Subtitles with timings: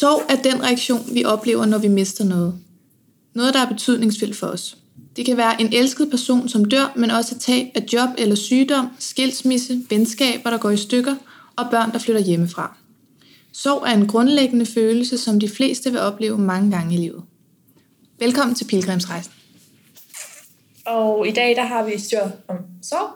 [0.00, 2.60] Sorg er den reaktion, vi oplever, når vi mister noget.
[3.34, 4.76] Noget, der er betydningsfuldt for os.
[5.16, 8.34] Det kan være en elsket person, som dør, men også et tab af job eller
[8.34, 11.16] sygdom, skilsmisse, venskaber, der går i stykker,
[11.56, 12.76] og børn, der flytter hjemmefra.
[13.52, 17.22] Sorg er en grundlæggende følelse, som de fleste vil opleve mange gange i livet.
[18.18, 19.32] Velkommen til Pilgrimsrejsen.
[20.86, 23.10] Og i dag der har vi styr om sorg.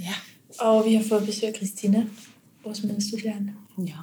[0.00, 0.14] Ja.
[0.58, 2.06] Og vi har fået besøg af Christina,
[2.64, 3.52] vores medstuderende.
[3.78, 3.96] Ja.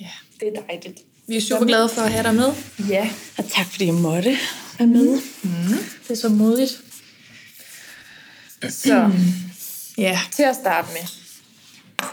[0.00, 0.10] ja.
[0.40, 1.11] Det er dejligt.
[1.28, 2.52] Vi er super glade for at have dig med.
[2.88, 4.36] Ja, Og tak fordi jeg måtte
[4.78, 5.18] være med.
[5.42, 5.50] mm.
[6.02, 6.80] det er så modigt.
[8.70, 9.10] Så
[9.98, 10.20] Ja.
[10.32, 11.08] til at starte med,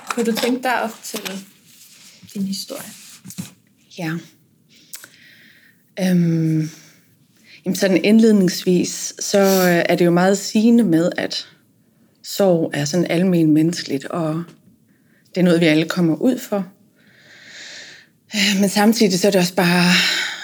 [0.09, 1.39] kunne du tænke dig at fortælle
[2.33, 2.89] din historie?
[3.97, 4.11] Ja.
[5.99, 6.69] Øhm,
[7.65, 11.47] jamen sådan indledningsvis, så øh, er det jo meget sigende med, at
[12.23, 14.43] sorg er sådan almen menneskeligt, og
[15.35, 16.67] det er noget, vi alle kommer ud for.
[18.59, 19.91] Men samtidig så er det også bare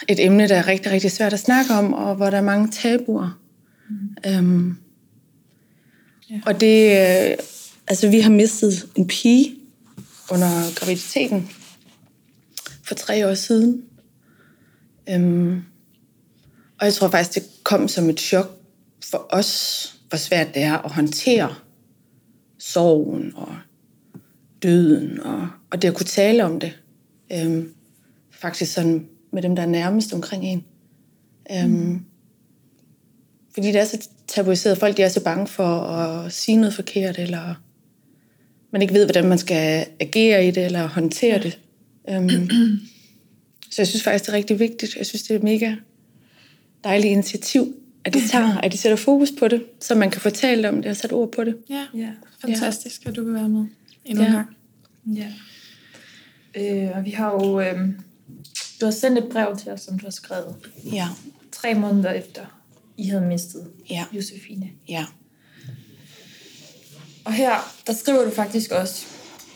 [0.07, 2.71] et emne, der er rigtig, rigtig svært at snakke om, og hvor der er mange
[2.71, 3.39] tabuer.
[3.89, 4.31] Mm.
[4.31, 4.77] Øhm,
[6.29, 6.41] Ja.
[6.45, 7.37] Og det, øh,
[7.87, 9.55] altså vi har mistet en pige
[10.31, 11.49] under graviditeten
[12.83, 13.83] for tre år siden.
[15.09, 15.61] Øhm,
[16.79, 18.59] og jeg tror faktisk, det kom som et chok
[19.11, 21.55] for os, hvor svært det er at håndtere
[22.59, 23.55] sorgen og
[24.63, 26.79] døden, og, og det at kunne tale om det.
[27.31, 27.73] Øhm,
[28.45, 30.63] faktisk sådan med dem, der er nærmest omkring en.
[31.51, 32.01] Øhm, mm.
[33.53, 34.77] Fordi det er så tabuiseret.
[34.77, 37.61] Folk de er så bange for at sige noget forkert, eller
[38.71, 41.59] man ikke ved, hvordan man skal agere i det, eller håndtere det.
[42.09, 42.29] Øhm,
[43.71, 44.95] så jeg synes faktisk, det er rigtig vigtigt.
[44.95, 45.75] Jeg synes, det er et mega
[46.83, 50.69] dejligt initiativ, at de tager, at de sætter fokus på det, så man kan fortælle
[50.69, 51.57] om det og sætte ord på det.
[51.69, 52.09] Ja, Ja.
[52.41, 53.65] fantastisk, at du vil være med
[54.05, 54.35] endnu en Ja.
[54.35, 54.47] gang.
[55.15, 55.27] ja.
[56.85, 57.59] Øh, og vi har jo...
[57.59, 57.89] Øh,
[58.81, 60.55] du har sendt et brev til os, som du har skrevet
[60.91, 61.07] Ja,
[61.51, 62.41] tre måneder efter,
[62.97, 64.69] I havde mistet ja, Josefine.
[64.89, 65.05] ja.
[67.25, 67.53] Og her,
[67.87, 69.05] der skriver du faktisk også,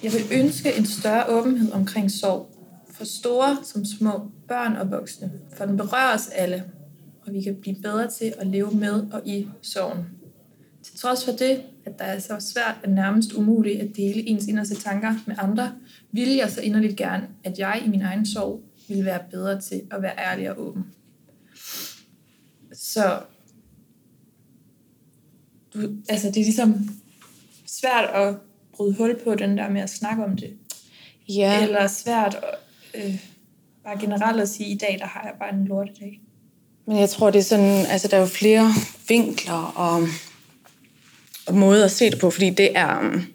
[0.04, 2.56] jeg vil ønske en større åbenhed omkring sorg,
[2.94, 6.64] for store som små, børn og voksne, for den berører os alle,
[7.28, 10.06] og vi kan blive bedre til at leve med og i sorgen.
[10.84, 14.46] Til trods for det, at der er så svært og nærmest umuligt at dele ens
[14.48, 15.72] inderste tanker med andre,
[16.12, 19.82] ville jeg så inderligt gerne, at jeg i min egen sorg ville være bedre til
[19.92, 20.86] at være ærlig og åben.
[22.74, 23.22] Så
[25.74, 26.90] du, altså det er ligesom
[27.66, 28.36] svært at
[28.74, 30.58] bryde hul på den der med at snakke om det.
[31.30, 31.64] Ja.
[31.64, 33.26] Eller svært at, øh,
[33.84, 36.22] bare generelt at sige, i dag der har jeg bare en lortedag.
[36.86, 38.72] men jeg tror, det er sådan, altså der er jo flere
[39.08, 40.08] vinkler og,
[41.48, 43.26] og måder at se det på, fordi det er, um,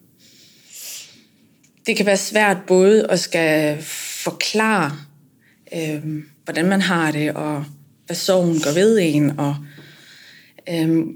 [1.87, 3.83] det kan være svært både at skal
[4.25, 4.93] forklare,
[5.75, 7.65] øh, hvordan man har det, og
[8.07, 9.57] hvad sorgen gør ved en, og,
[10.69, 11.07] øh,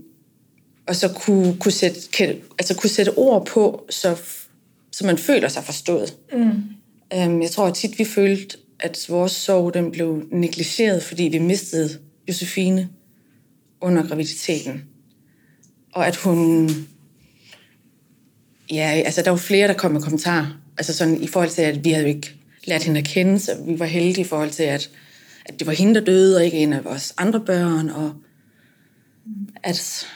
[0.87, 4.17] og så kunne, kunne, sætte, kan, altså kunne sætte ord på, så,
[4.93, 6.17] så man føler sig forstået.
[6.33, 6.51] Mm.
[7.15, 11.99] Øhm, jeg tror tit, vi følte, at vores sorg den blev negligeret, fordi vi mistede
[12.29, 12.89] Josefine
[13.81, 14.85] under graviditeten.
[15.93, 16.71] Og at hun...
[18.71, 20.61] Ja, altså der var flere, der kom med kommentarer.
[20.79, 22.38] Altså sådan i forhold til, at vi havde jo ikke
[22.69, 24.91] lært hende at kende, så vi var heldige i forhold til, at,
[25.47, 27.91] at det var hende, der døde, og ikke en af vores andre børn.
[27.91, 28.13] Og
[29.63, 30.07] at,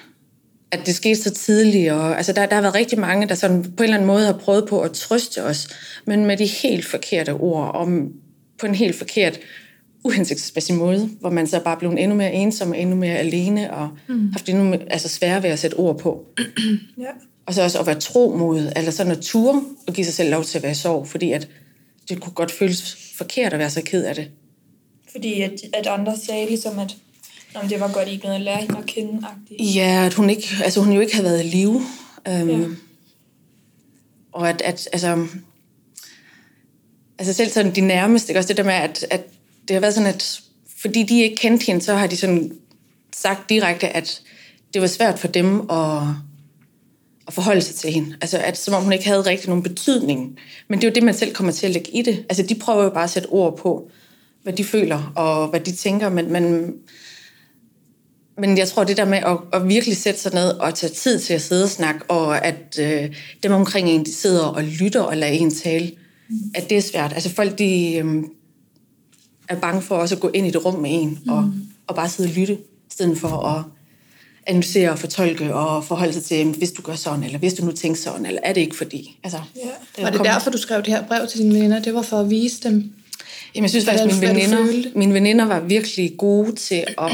[0.71, 1.93] at det skete så tidligt.
[1.93, 4.27] Og, altså der, der har været rigtig mange, der sådan på en eller anden måde
[4.27, 5.69] har prøvet på at trøste os,
[6.07, 7.89] men med de helt forkerte ord, og
[8.59, 9.41] på en helt forkert,
[10.05, 13.89] uhensigtsmæssig måde, hvor man så bare blev endnu mere ensom og endnu mere alene, og
[14.09, 14.33] mm.
[14.33, 16.27] haft endnu mere, altså svære ved at sætte ord på.
[16.99, 17.11] Ja.
[17.47, 20.31] Og så også at være tro mod, eller sådan at ture og give sig selv
[20.31, 21.49] lov til at være i sorg, fordi at
[22.09, 24.31] det kunne godt føles forkert at være så ked af det.
[25.13, 26.97] Fordi at, at andre sagde ligesom, at
[27.55, 29.27] om det var godt, I ikke at lære hende at kende.
[29.27, 29.65] -agtigt.
[29.65, 31.81] Ja, at hun, ikke, altså hun jo ikke havde været i live.
[32.29, 32.69] Øhm, ja.
[34.33, 35.27] Og at, at altså,
[37.19, 38.41] altså selv sådan de nærmeste, ikke?
[38.41, 39.23] også det der med, at, at
[39.69, 40.41] det har været sådan, at
[40.79, 42.53] fordi de ikke kendte hende, så har de sådan
[43.17, 44.23] sagt direkte, at
[44.75, 46.03] det var svært for dem at,
[47.27, 48.17] at forholde sig til hende.
[48.21, 50.39] Altså, at, som om hun ikke havde rigtig nogen betydning.
[50.69, 52.25] Men det er jo det, man selv kommer til at lægge i det.
[52.29, 53.91] Altså, de prøver jo bare at sætte ord på,
[54.43, 56.75] hvad de føler og hvad de tænker, men, men,
[58.39, 61.19] men jeg tror, det der med at, at virkelig sætte sig ned og tage tid
[61.19, 65.01] til at sidde og snakke, og at øh, dem omkring en, de sidder og lytter
[65.01, 65.91] og lader en tale,
[66.29, 66.37] mm.
[66.55, 67.13] at det er svært.
[67.13, 68.23] Altså folk, de øh,
[69.49, 71.33] er bange for også at gå ind i det rum med en, mm.
[71.33, 71.53] og,
[71.87, 73.65] og bare sidde og lytte, i stedet for at
[74.47, 77.73] analysere og fortolke og forholde sig til, hvis du gør sådan, eller hvis du nu
[77.73, 79.19] tænker sådan, eller er det ikke fordi?
[79.25, 79.61] Altså, Ja.
[79.99, 81.81] er Var det derfor, du skrev det her brev til dine venner?
[81.83, 82.93] Det var for at vise dem?
[83.55, 87.13] Jamen, jeg synes faktisk, mine veninder, mine veninder var virkelig gode til at,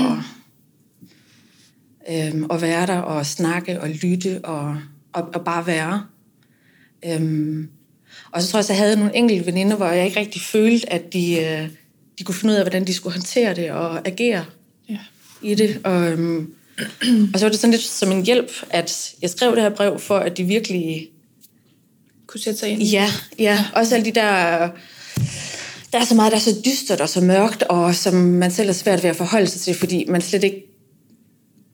[2.26, 4.76] øhm, at være der og snakke og lytte og,
[5.12, 6.02] og, og bare være.
[7.04, 7.68] Øhm,
[8.32, 10.92] og så tror jeg, at jeg havde nogle enkelte veninder, hvor jeg ikke rigtig følte,
[10.92, 11.68] at de, øh,
[12.18, 14.44] de kunne finde ud af, hvordan de skulle håndtere det og agere
[14.88, 14.98] Ja.
[15.42, 15.80] i det.
[15.84, 16.52] Og, øhm,
[17.32, 19.98] og så var det sådan lidt som en hjælp, at jeg skrev det her brev,
[19.98, 21.08] for at de virkelig
[22.26, 22.82] Kunne sætte sig ind.
[22.82, 23.64] Ja, ja.
[23.74, 24.68] Også alle de der...
[25.92, 28.68] Der er så meget, der er så dystert og så mørkt, og som man selv
[28.68, 30.64] er svært ved at forholde sig til, fordi man slet ikke...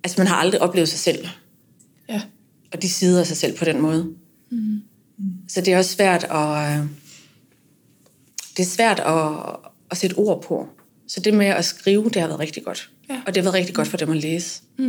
[0.05, 1.29] Altså, man har aldrig oplevet sig selv,
[2.09, 2.21] Ja.
[2.73, 4.15] og de sider af sig selv på den måde.
[4.50, 4.81] Mm.
[5.49, 6.79] Så det er også svært at...
[6.79, 6.87] øh,
[8.57, 9.57] Det er svært at,
[9.91, 10.69] at sætte ord på.
[11.09, 12.91] Så det med at skrive, det har været rigtig godt.
[13.11, 13.15] Ja.
[13.27, 14.61] Og det har været rigtig godt for dem at læse.
[14.79, 14.85] Ja.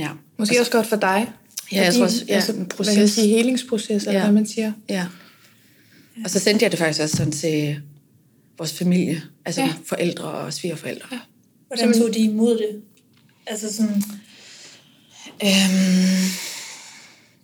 [0.00, 0.08] Ja.
[0.38, 1.30] Måske også godt for dig.
[1.72, 3.10] Ja, jeg tror også, ja, altså, en Hvad kan man proces.
[3.12, 4.24] sige, helingsproces, eller Ja.
[4.24, 4.72] hvad man siger.
[4.88, 5.06] Ja.
[6.24, 7.80] Og så sendte jeg det faktisk også sådan til
[8.58, 9.22] vores familie.
[9.44, 9.66] Altså Ja.
[9.66, 9.72] ja.
[9.86, 11.06] forældre og svigerforældre.
[11.12, 11.18] Ja.
[11.66, 12.82] Hvordan tog de imod det?
[13.46, 14.02] Altså sådan
[15.42, 16.30] Øhm,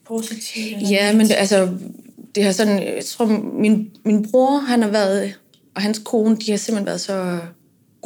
[0.06, 0.90] positivt?
[0.90, 1.68] ja, men det, altså,
[2.34, 3.26] det har sådan, jeg tror,
[3.60, 5.34] min, min bror, han har været,
[5.74, 7.38] og hans kone, de har simpelthen været så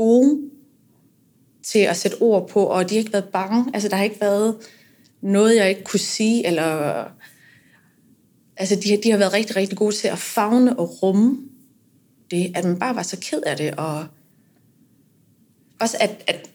[0.00, 0.40] gode
[1.62, 3.70] til at sætte ord på, og de har ikke været bange.
[3.74, 4.56] Altså, der har ikke været
[5.22, 7.04] noget, jeg ikke kunne sige, eller...
[8.56, 11.38] Altså, de, har- de har været rigtig, rigtig gode til at fagne og rumme
[12.30, 14.06] det, at man bare var så ked af det, og
[15.80, 16.50] også at, at,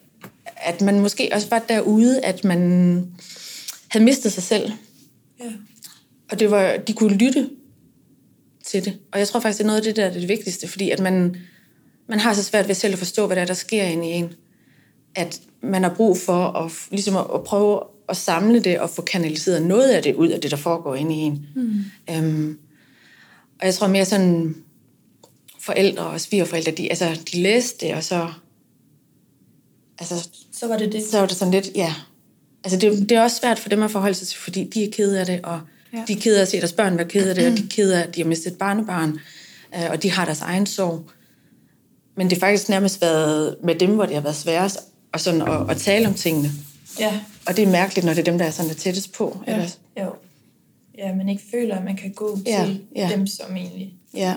[0.55, 2.59] at man måske også var derude, at man
[3.87, 4.71] havde mistet sig selv,
[5.39, 5.51] Ja.
[6.31, 7.49] og det var, de kunne lytte
[8.65, 8.99] til det.
[9.11, 10.99] Og jeg tror faktisk, det er noget af det, der er det vigtigste, fordi at
[10.99, 11.35] man,
[12.07, 14.11] man har så svært ved selv at forstå, hvad der, er, der sker inde i
[14.11, 14.33] en.
[15.15, 17.79] At man har brug for at, ligesom at, at prøve
[18.09, 21.15] at samle det og få kanaliseret noget af det ud af det, der foregår inde
[21.15, 21.47] i en.
[21.55, 21.81] Mm.
[22.09, 22.57] Øhm,
[23.59, 24.55] og jeg tror mere sådan,
[25.59, 28.27] forældre og svigerforældre, de, altså, de læste det, og så,
[29.99, 31.03] altså, Så var det det.
[31.11, 31.93] så var det sådan lidt, ja.
[32.63, 34.91] Altså det, det er også svært for dem at forholde sig til, fordi de er
[34.91, 35.61] kede af det, og
[35.93, 36.03] Ja.
[36.07, 37.67] de er kede af at se deres børn være kede af det, og de er
[37.69, 39.19] kede af, at de har mistet et barnebarn,
[39.75, 41.03] øh, og de har deres egen sorg.
[42.15, 44.79] Men det har faktisk nærmest været med dem, hvor det har været sværest
[45.13, 46.49] og sådan at, at tale om tingene.
[46.99, 47.19] Ja.
[47.47, 49.43] Og det er mærkeligt, når det er dem, der er sådan der tættest på.
[49.47, 49.53] Ja.
[49.53, 49.79] Ellers.
[50.01, 50.13] Jo.
[50.97, 53.09] Ja, man ikke føler, at man kan gå Ja, til ja.
[53.13, 54.35] dem, som egentlig Ja,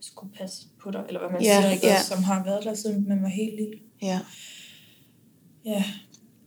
[0.00, 1.86] skulle passe på dig, eller hvad man Ja, siger, ikke?
[1.86, 2.02] ja.
[2.02, 3.74] Som har været der, siden man var helt lille.
[4.02, 4.20] ja.
[5.64, 5.84] Ja,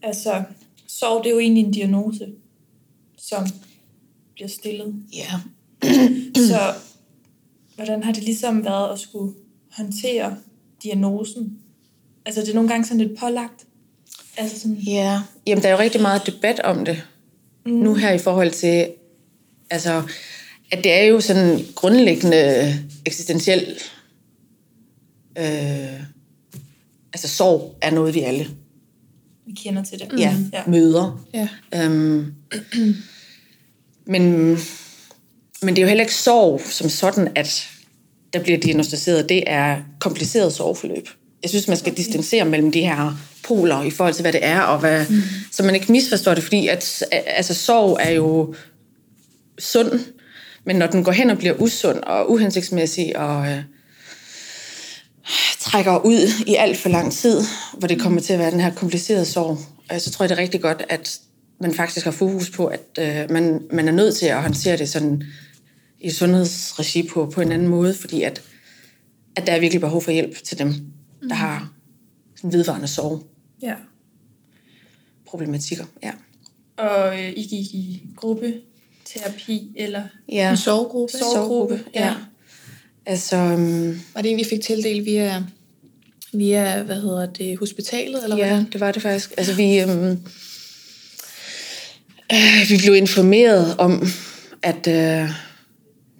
[0.02, 0.42] altså,
[0.86, 2.32] sorg det er jo egentlig en diagnose,
[3.18, 3.46] som
[4.34, 4.94] bliver stillet.
[5.12, 5.40] Ja.
[6.36, 6.74] Så
[7.74, 9.34] hvordan har det ligesom været at skulle
[9.76, 10.36] håndtere
[10.82, 11.58] diagnosen?
[12.26, 13.66] Altså, det er nogle gange sådan lidt pålagt.
[14.36, 17.02] Altså sådan, Ja, jamen der er jo rigtig meget debat om det
[17.66, 17.72] mm.
[17.72, 18.88] nu her i forhold til,
[19.70, 20.02] altså,
[20.72, 22.74] at det er jo sådan grundlæggende
[23.06, 23.78] eksistentiel,
[25.38, 26.00] øh,
[27.12, 28.46] altså sorg er noget, vi alle
[29.46, 30.08] vi kender til det.
[30.18, 30.62] ja, ja.
[30.66, 31.24] møder.
[31.34, 31.48] Ja.
[31.74, 32.34] Øhm,
[34.12, 34.22] men,
[35.62, 37.68] men det er jo heller ikke sorg som sådan, at
[38.32, 39.28] der bliver diagnostiseret.
[39.28, 41.08] Det er kompliceret sorgforløb.
[41.42, 44.60] Jeg synes, man skal distancere mellem de her poler i forhold til, hvad det er,
[44.60, 45.22] og hvad, mm.
[45.52, 48.54] så man ikke misforstår det, fordi at, altså, sorg er jo
[49.58, 50.00] sund,
[50.64, 53.58] men når den går hen og bliver usund og uhensigtsmæssig og øh,
[55.60, 57.40] trækker ud i alt for lang tid,
[57.78, 59.58] hvor det kommer til at være den her komplicerede sorg,
[59.92, 61.18] øh, så tror jeg, det er rigtig godt, at
[61.60, 64.88] man faktisk har fokus på, at øh, man, man er nødt til at håndtere det
[64.88, 65.22] sådan
[66.02, 68.42] i sundhedsregi på, på en anden måde, fordi at,
[69.36, 70.74] at der er virkelig behov for hjælp til dem,
[71.28, 71.72] der har
[72.36, 72.88] sådan vedvarende
[73.62, 73.74] ja.
[75.26, 75.84] sorgproblematikker.
[76.02, 76.12] Ja.
[76.76, 80.50] Og øh, I gik i gruppeterapi, eller Ja.
[80.50, 81.12] En sovegruppe.
[81.18, 82.14] Sorggruppe, ja.
[83.06, 85.44] Altså, øhm, Var det en, vi fik tildelt via,
[86.32, 88.24] via hvad hedder det, hospitalet?
[88.24, 88.72] Eller ja, hvordan?
[88.72, 89.34] det var det faktisk.
[89.36, 90.18] Altså, vi, øhm,
[92.32, 94.06] øh, vi blev informeret om,
[94.62, 95.30] at øh,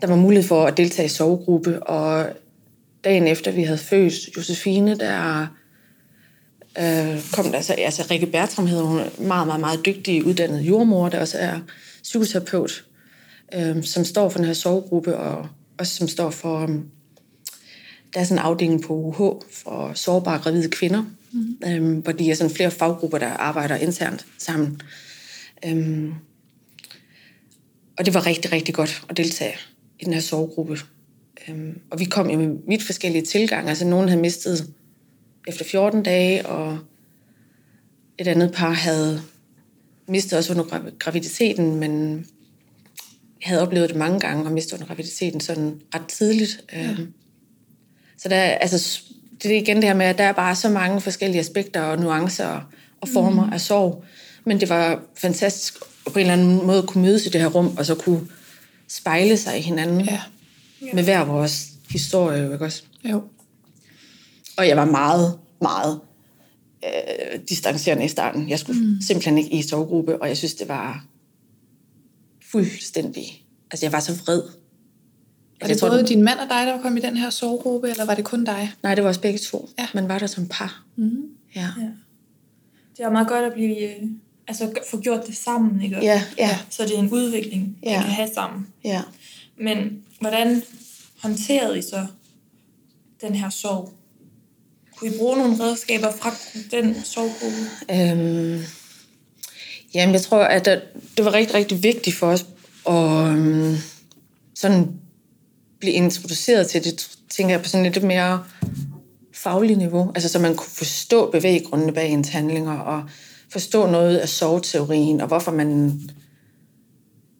[0.02, 2.26] der var mulighed for at deltage i sovegruppe, og
[3.04, 5.46] dagen efter vi havde født Josefine, der
[6.78, 11.08] øh, kom der altså, altså Rikke Bertram hedder hun, meget, meget, meget dygtig uddannet jordmor,
[11.08, 11.60] der også er
[12.02, 12.84] psykoterapeut,
[13.54, 16.88] øh, som står for den her sovegruppe, og også som står for, um,
[18.14, 21.56] der er sådan en afdeling på UH for sårbare gravide kvinder, mm.
[21.66, 24.80] øh, hvor de er sådan flere faggrupper, der arbejder internt sammen.
[25.66, 26.08] Øh,
[27.98, 29.54] og det var rigtig, rigtig godt at deltage
[30.02, 30.78] i den her sovegruppe.
[31.48, 33.68] Øhm, og vi kom jo med vidt forskellige tilgange.
[33.68, 34.70] Altså, nogen havde mistet
[35.48, 36.78] efter 14 dage, og
[38.18, 39.22] et andet par havde
[40.08, 42.24] mistet også under grav- graviditeten, men
[43.42, 46.64] havde oplevet det mange gange og mistet under graviditeten sådan ret tidligt.
[46.72, 46.90] Ja.
[46.90, 47.12] Øhm,
[48.18, 49.02] så der, er- altså,
[49.42, 51.98] det er igen det her med, at der er bare så mange forskellige aspekter og
[51.98, 53.52] nuancer og former mm.
[53.52, 54.04] af sorg.
[54.44, 57.48] Men det var fantastisk på en eller anden måde at kunne mødes i det her
[57.48, 58.20] rum, og så kunne
[58.92, 60.20] spejle sig i hinanden Ja.
[60.94, 62.82] med hver vores historie, jo, ikke også?
[63.04, 63.22] Jo.
[64.56, 66.00] Og jeg var meget, meget
[66.84, 68.48] øh, distancerende i starten.
[68.48, 69.00] Jeg skulle mm.
[69.06, 71.04] simpelthen ikke i sovegruppe, og jeg synes, det var
[72.50, 73.44] fuldstændig...
[73.70, 74.42] Altså, jeg var så vred.
[75.60, 78.14] Var det både din mand og dig, der kom i den her sovegruppe, eller var
[78.14, 78.72] det kun dig?
[78.82, 79.68] Nej, det var os begge to.
[79.78, 79.86] Ja.
[79.94, 80.84] Man var der som par.
[80.96, 81.22] Mm.
[81.56, 81.68] Ja.
[81.80, 81.88] Ja.
[82.96, 84.08] Det er meget godt at blive, øh,
[84.48, 85.96] altså få gjort det sammen, ikke?
[86.02, 87.90] Ja, ja, Så det er en udvikling, ja.
[87.90, 88.00] Ja.
[88.00, 88.66] I kan have sammen.
[88.84, 89.02] ja.
[89.58, 90.62] Men hvordan
[91.22, 92.06] håndterede I så
[93.20, 93.92] den her sorg?
[94.96, 96.34] Kunne I bruge nogle redskaber fra
[96.70, 97.58] den sorggruppe?
[97.90, 98.62] Øhm,
[99.94, 100.80] jamen, jeg tror, at der,
[101.16, 102.46] det var rigtig, rigtig vigtigt for os
[102.88, 103.76] at øhm,
[104.54, 104.88] sådan
[105.78, 108.44] blive introduceret til det, tænker jeg, på sådan lidt mere
[109.34, 110.12] fagligt niveau.
[110.14, 113.02] Altså, så man kunne forstå bevæggrundene bag ens handlinger, og
[113.52, 116.00] forstå noget af sorgteorien, og hvorfor man...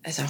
[0.04, 0.22] Altså,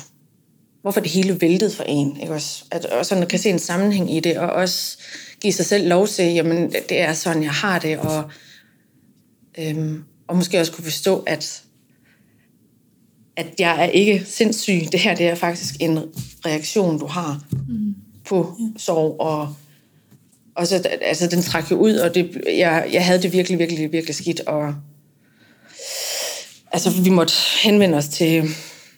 [0.83, 2.65] hvorfor det hele væltede for en, ikke også?
[2.71, 4.99] At, og sådan kan se en sammenhæng i det, og også
[5.41, 8.31] give sig selv lov til, jamen, det er sådan, jeg har det, og
[9.59, 11.63] Øhm, og måske også kunne forstå, at,
[13.37, 14.81] at jeg er ikke sindssyg.
[14.93, 15.99] Det her det er faktisk en
[16.47, 17.95] reaktion, du har mm.
[18.25, 19.21] på sorg.
[19.21, 19.55] Og,
[20.55, 23.93] og så, altså, den trak jo ud, og det, jeg, jeg havde det virkelig, virkelig,
[23.93, 24.41] virkelig skidt.
[24.41, 24.75] Og,
[26.73, 28.45] altså, vi måtte henvende os til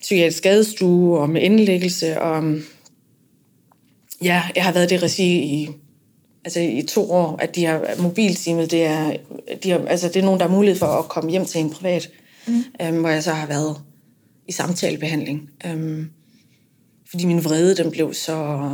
[0.00, 2.20] psykiatrisk skadestue og med indlæggelse.
[2.20, 2.54] Og,
[4.22, 5.68] ja, jeg har været det regi i
[6.44, 9.16] altså i to år, at de har mobilteamet, det er,
[9.62, 11.70] de har, altså det er nogen, der har mulighed for at komme hjem til en
[11.70, 12.10] privat,
[12.46, 12.64] mm.
[12.82, 13.76] øhm, hvor jeg så har været
[14.48, 15.50] i samtalebehandling.
[15.66, 16.10] Øhm,
[17.10, 18.68] fordi min vrede, den blev så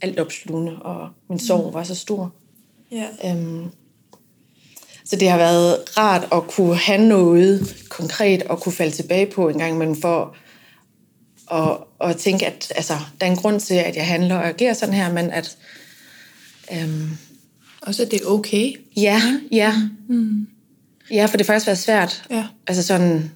[0.00, 2.34] altopslugende, og min sorg var så stor.
[2.92, 3.06] Ja.
[3.24, 3.64] Øhm,
[5.12, 9.48] så det har været rart at kunne have noget konkret og kunne falde tilbage på
[9.48, 10.36] en gang imellem for
[11.52, 11.76] at,
[12.10, 14.94] at tænke, at altså, der er en grund til, at jeg handler og agerer sådan
[14.94, 15.56] her, men at
[16.72, 17.10] øhm,
[17.82, 18.72] Også at det er okay.
[18.96, 19.74] ja, ja.
[20.08, 20.46] Mm.
[21.10, 22.24] Ja, for det har faktisk været svært.
[22.30, 22.46] Ja.
[22.66, 23.30] Altså sådan,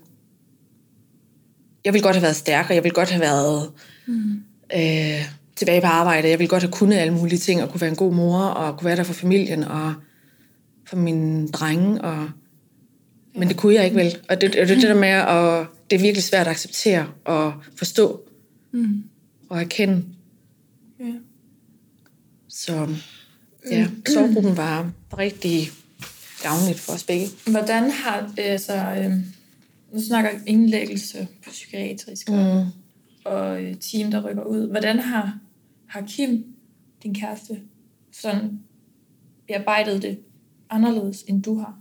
[1.85, 3.71] jeg ville godt have været stærkere, jeg ville godt have været
[4.07, 4.43] mm.
[4.77, 7.91] øh, tilbage på arbejde, jeg ville godt have kunnet alle mulige ting, og kunne være
[7.91, 9.95] en god mor, og kunne være der for familien, og
[10.87, 12.31] for mine drenge, og...
[13.35, 14.17] men det kunne jeg ikke vel.
[14.29, 18.23] Og det, det, det der med, at det er virkelig svært at acceptere og forstå,
[18.73, 19.03] Mm.
[19.49, 20.05] og erkende.
[21.01, 21.13] Ja.
[22.49, 22.89] Så
[23.71, 25.69] ja, sorggruppen var rigtig
[26.43, 27.27] gavnligt for os begge.
[27.51, 29.13] Hvordan har det, altså, øh,
[29.93, 32.71] nu snakker jeg indlæggelse på psykiatrisk og, Mm.
[33.25, 34.71] og øh, team, der rykker ud.
[34.71, 35.39] Hvordan har,
[35.87, 36.45] har Kim,
[37.03, 37.61] din kæreste,
[38.13, 38.61] sådan
[39.49, 40.19] bearbejdet det
[40.71, 41.75] anderledes, end du har?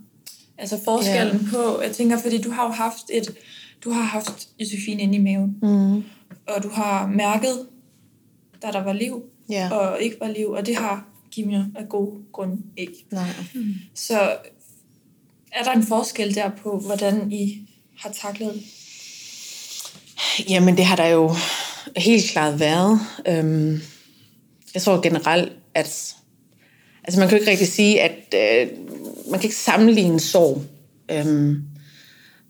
[0.58, 1.50] Altså forskellen yeah.
[1.52, 3.34] på, jeg tænker, fordi du har jo haft et,
[3.84, 5.94] du har haft Josefine inde i maven, Mm.
[6.48, 7.66] og du har mærket,
[8.62, 9.70] da der var liv, Ja.
[9.70, 13.06] og ikke var liv, og det har Kim jo af god grund ikke.
[13.10, 13.28] Nej.
[13.94, 14.20] Så
[15.52, 18.62] er der en forskel der på, hvordan I har taklet?
[20.48, 21.34] Jamen, det har der jo
[21.96, 23.00] helt klart været.
[23.28, 23.80] Øhm,
[24.74, 26.16] jeg tror generelt, at...
[27.06, 28.34] Altså, man kan jo ikke rigtig sige, at...
[28.34, 28.68] Øh,
[29.30, 30.62] man kan ikke sammenligne sorg.
[31.10, 31.62] Øhm,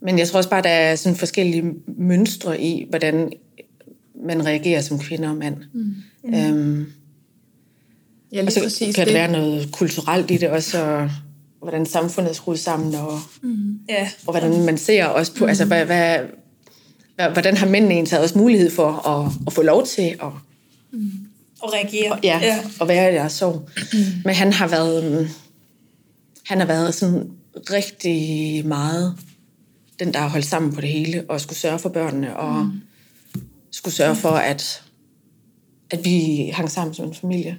[0.01, 1.63] men jeg tror også bare, der er sådan forskellige
[1.97, 3.31] mønstre i, hvordan
[4.25, 5.55] man reagerer som kvinde og mand.
[5.73, 6.35] Mm.
[6.35, 6.85] Øhm,
[8.31, 9.13] Ja, og lige så præcis kan det.
[9.13, 11.09] der være noget kulturelt i det også, og
[11.59, 13.19] hvordan samfundet er skruet sammen, og,
[13.89, 15.49] Ja, og hvordan man ser også på, mm.
[15.49, 16.19] altså hvad, hvad,
[17.15, 20.29] hvad, hvordan har mændene egentlig taget også mulighed for at, at få lov til at,
[21.61, 22.19] og reagere.
[22.23, 22.59] ja, ja.
[22.81, 23.69] at være i deres sorg.
[24.25, 25.27] Men han har været, øhm,
[26.45, 27.31] han har været sådan
[27.71, 29.15] rigtig meget
[29.99, 32.71] den, der har holdt sammen på det hele, og skulle sørge for børnene, og mm.
[33.71, 34.83] skulle sørge for, at,
[35.89, 37.57] at vi hang sammen som en familie.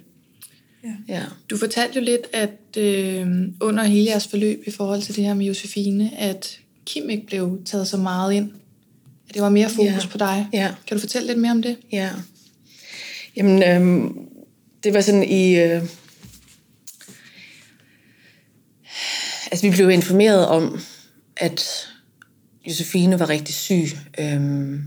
[0.85, 1.14] Ja.
[1.14, 1.23] Ja.
[1.50, 3.26] Du fortalte jo lidt, at øh,
[3.61, 7.59] under hele jeres forløb i forhold til det her med Josefine, at Kim ikke blev
[7.64, 8.50] taget så meget ind.
[9.28, 10.09] At det var mere fokus Ja.
[10.11, 10.47] på dig.
[10.52, 10.75] Ja.
[10.87, 11.76] Kan du fortælle lidt mere om det?
[11.93, 12.11] Ja.
[13.38, 14.28] Jamen, øhm,
[14.85, 15.57] det var sådan i...
[15.57, 15.83] Øh,
[19.50, 20.78] altså, vi blev informeret om,
[21.37, 21.88] at
[22.68, 23.85] Josefine var rigtig syg
[24.21, 24.83] øhm,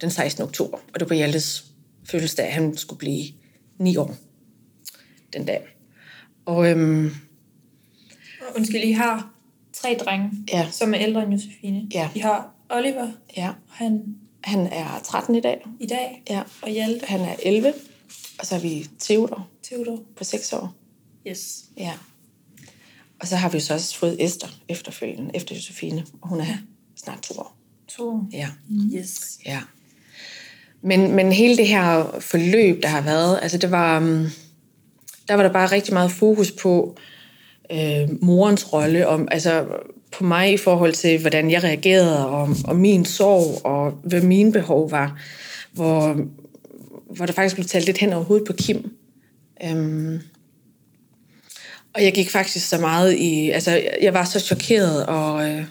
[0.00, 0.42] den 16.
[0.44, 1.64] oktober, og det var Hjaltes
[2.10, 3.24] fødselsdag, han skulle blive
[3.78, 4.16] ni år
[5.32, 5.60] den dag.
[6.46, 7.10] Og øhm,
[8.56, 9.30] Undskyld, I har
[9.72, 10.68] tre drenge, Ja.
[10.70, 11.88] som er ældre end Josefine.
[11.94, 12.08] Ja.
[12.14, 16.70] I har Oliver, ja, og han han er 13 i dag, i dag, ja, og
[16.70, 17.72] Hjalte, han er 11,
[18.38, 20.00] og så har vi Theodor Theodor.
[20.16, 20.74] på 6 år.
[21.26, 21.64] Yes.
[21.76, 21.92] Ja.
[23.20, 26.56] Og så har vi jo så også fået Esther efterfølgende, efter Josefine, og hun er
[26.96, 27.56] snart to år.
[27.88, 28.20] To.
[28.32, 28.48] Ja.
[28.94, 29.38] Yes.
[29.46, 29.60] Ja.
[30.82, 34.26] Men, men hele det her forløb, der har været, altså det var, um,
[35.28, 37.13] der var der bare rigtig meget fokus på øh,
[38.20, 39.66] morens rolle, om, altså
[40.12, 44.52] på mig i forhold til, hvordan jeg reagerede, og, og min sorg, og hvad mine
[44.52, 45.20] behov var,
[45.72, 46.20] hvor,
[47.16, 48.96] hvor der faktisk blev talt lidt hen over hovedet på Kim.
[49.64, 50.20] Øhm,
[51.94, 55.64] og jeg gik faktisk så meget i, altså jeg var så chokeret og øh,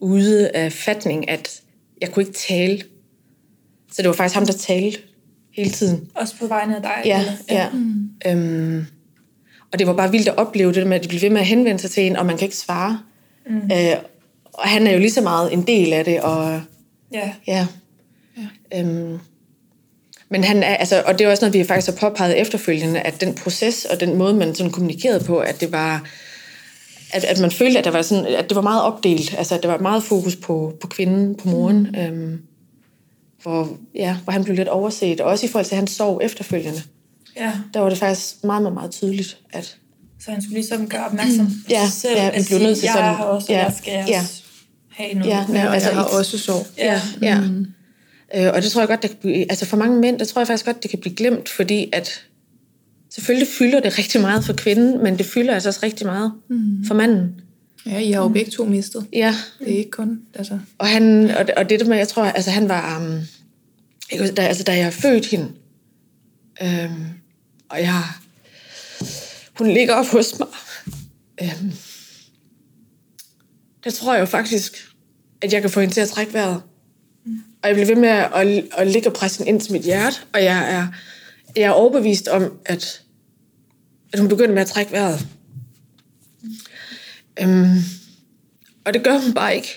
[0.00, 1.60] ude af fatning, at
[2.00, 2.82] jeg kunne ikke tale.
[3.92, 4.98] Så det var faktisk ham, der talte
[5.52, 6.08] hele tiden.
[6.14, 7.02] Også på vegne af dig?
[7.04, 7.32] Ja, eller?
[7.50, 7.70] ja.
[7.70, 8.10] Mm.
[8.26, 8.86] Øhm,
[9.74, 11.46] og det var bare vildt at opleve det med, at de blev ved med at
[11.46, 13.00] henvende sig til en, og man kan ikke svare.
[13.46, 13.56] Mm.
[13.56, 13.96] Øh,
[14.52, 16.60] og han er jo lige så meget en del af det, og
[17.14, 17.30] Ja.
[17.46, 17.66] ja.
[18.36, 18.80] ja.
[18.80, 19.18] Øhm,
[20.28, 23.20] men han er, altså, og det er også noget, vi faktisk har påpeget efterfølgende, at
[23.20, 26.06] den proces og den måde, man sådan kommunikerede på, at det var,
[27.12, 29.62] at, at man følte, at, der var sådan, at det var meget opdelt, altså at
[29.62, 31.98] der var meget fokus på, på kvinden, på moren, mm.
[31.98, 32.42] øhm,
[33.42, 36.82] hvor, ja, hvor han blev lidt overset, og også i forhold til hans sorg efterfølgende,
[37.36, 37.52] ja.
[37.74, 39.76] der var det faktisk meget, meget, meget tydeligt, at
[40.20, 42.16] Så han skulle ligesom gøre opmærksom på Ja, sig selv.
[42.16, 44.20] ja, at blev sige, nødt til jeg sådan- har også, ja, ja, jeg skal ja.
[44.20, 44.42] også
[44.90, 45.30] have noget.
[45.30, 46.66] Ja, Ja, og altså, jeg har også sorg.
[46.78, 47.00] ja.
[47.22, 47.40] Ja.
[47.40, 47.66] Mm.
[48.36, 50.40] Øh, og det tror jeg godt, det kan blive, altså for mange mænd, der tror
[50.40, 52.10] jeg faktisk godt, det kan blive glemt, fordi at
[53.14, 56.84] selvfølgelig fylder det rigtig meget for kvinden, men det fylder altså også rigtig meget mm.
[56.86, 57.40] for manden.
[57.86, 59.06] Ja, I har jo begge to mistet.
[59.12, 60.58] Ja, Det er ikke kun, altså...
[60.78, 63.18] og, han, og, og det der med, jeg tror, altså han var, um,
[64.18, 65.48] huske, da, altså da jeg fødte hende,
[66.62, 67.04] øhm,
[67.68, 68.02] og jeg,
[69.58, 70.48] hun ligger op hos mig,
[71.42, 71.72] øhm,
[73.84, 74.94] der tror jeg jo faktisk,
[75.40, 76.62] at jeg kan få hende til at trække vejret.
[77.62, 79.82] Og jeg bliver ved med at, at, at ligge og presse hende ind til mit
[79.82, 80.88] hjerte, og jeg er,
[81.56, 83.02] jeg er overbevist om, at,
[84.12, 85.26] at hun begynder med at trække vejret.
[87.40, 87.76] Øhm,
[88.84, 89.68] og det gør hun bare ikke.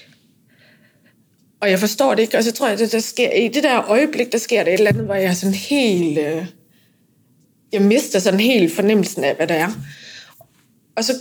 [1.60, 3.64] Og jeg forstår det ikke, og så tror jeg, at det, der sker, i det
[3.64, 6.18] der øjeblik, der sker der et eller andet, hvor jeg er sådan helt...
[6.18, 6.46] Øh,
[7.72, 9.70] jeg mister sådan helt fornemmelsen af, hvad der er.
[10.96, 11.14] Og så,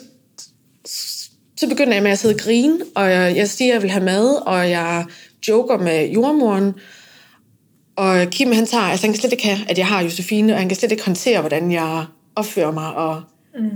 [1.57, 3.91] så begynder jeg med at sidde og grine, og jeg, jeg siger, at jeg vil
[3.91, 5.05] have mad, og jeg
[5.49, 6.73] joker med jordmoren.
[7.97, 10.59] Og Kim, han tager, altså han kan slet ikke have, at jeg har Josefine, og
[10.59, 12.05] han kan slet ikke håndtere, hvordan jeg
[12.37, 12.95] opfører mig.
[12.95, 13.23] Og,
[13.59, 13.71] Mm.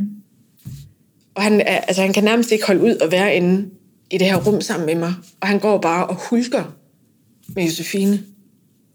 [1.34, 3.70] og han, altså, han kan nærmest ikke holde ud og være inde
[4.10, 5.14] i det her rum sammen med mig.
[5.40, 6.76] Og han går bare og hulker
[7.48, 8.22] med Josefine,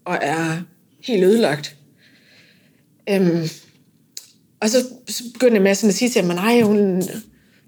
[0.04, 0.58] og er
[1.04, 1.76] helt ødelagt.
[3.10, 3.48] Øhm,
[4.60, 7.02] og så, så begynder jeg med sådan at sige til ham, nej, hun,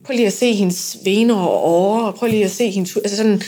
[0.04, 2.92] prøv lige at se hendes vener og årer, og prøv lige at se hendes...
[2.92, 3.42] hu-" Altså sådan,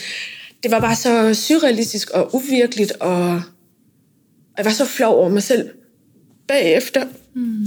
[0.63, 3.43] det var bare så surrealistisk og uvirkeligt, og,
[4.57, 5.69] jeg var så flov over mig selv
[6.49, 7.07] bagefter.
[7.35, 7.67] Mm.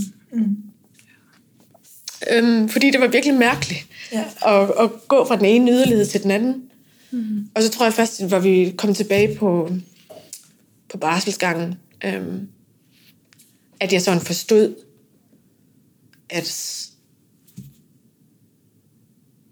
[2.32, 4.24] Øhm, fordi det var virkelig mærkeligt Ja.
[4.46, 6.64] at, at gå fra den ene yderlighed til den anden.
[7.12, 7.48] Mm.
[7.56, 9.72] Og så tror jeg først, hvor vi kom tilbage på,
[10.90, 12.48] på barselsgangen, øhm,
[13.80, 14.76] at jeg sådan forstod,
[16.34, 16.80] at,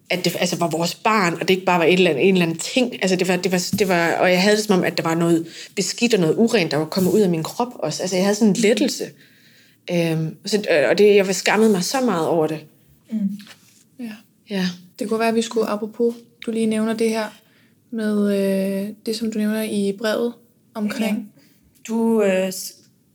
[0.09, 2.33] at det altså var vores barn, og det ikke bare var et eller andet, en
[2.33, 2.93] eller anden ting.
[3.01, 5.03] Altså det var, det var, det var, og jeg havde det som om, at der
[5.03, 8.03] var noget beskidt og noget urent, der var kommet ud af min krop også.
[8.03, 9.03] Altså jeg havde sådan en lettelse.
[9.91, 12.65] Øhm, så, og det, jeg var skammet mig så meget over det.
[13.11, 13.37] Mm.
[13.99, 14.11] Ja.
[14.49, 14.65] Ja.
[14.99, 16.15] Det kunne være, at vi skulle, apropos,
[16.45, 17.25] du lige nævner det her,
[17.91, 20.33] med øh, det, som du nævner i brevet
[20.73, 21.33] omkring.
[21.87, 22.53] Du øh,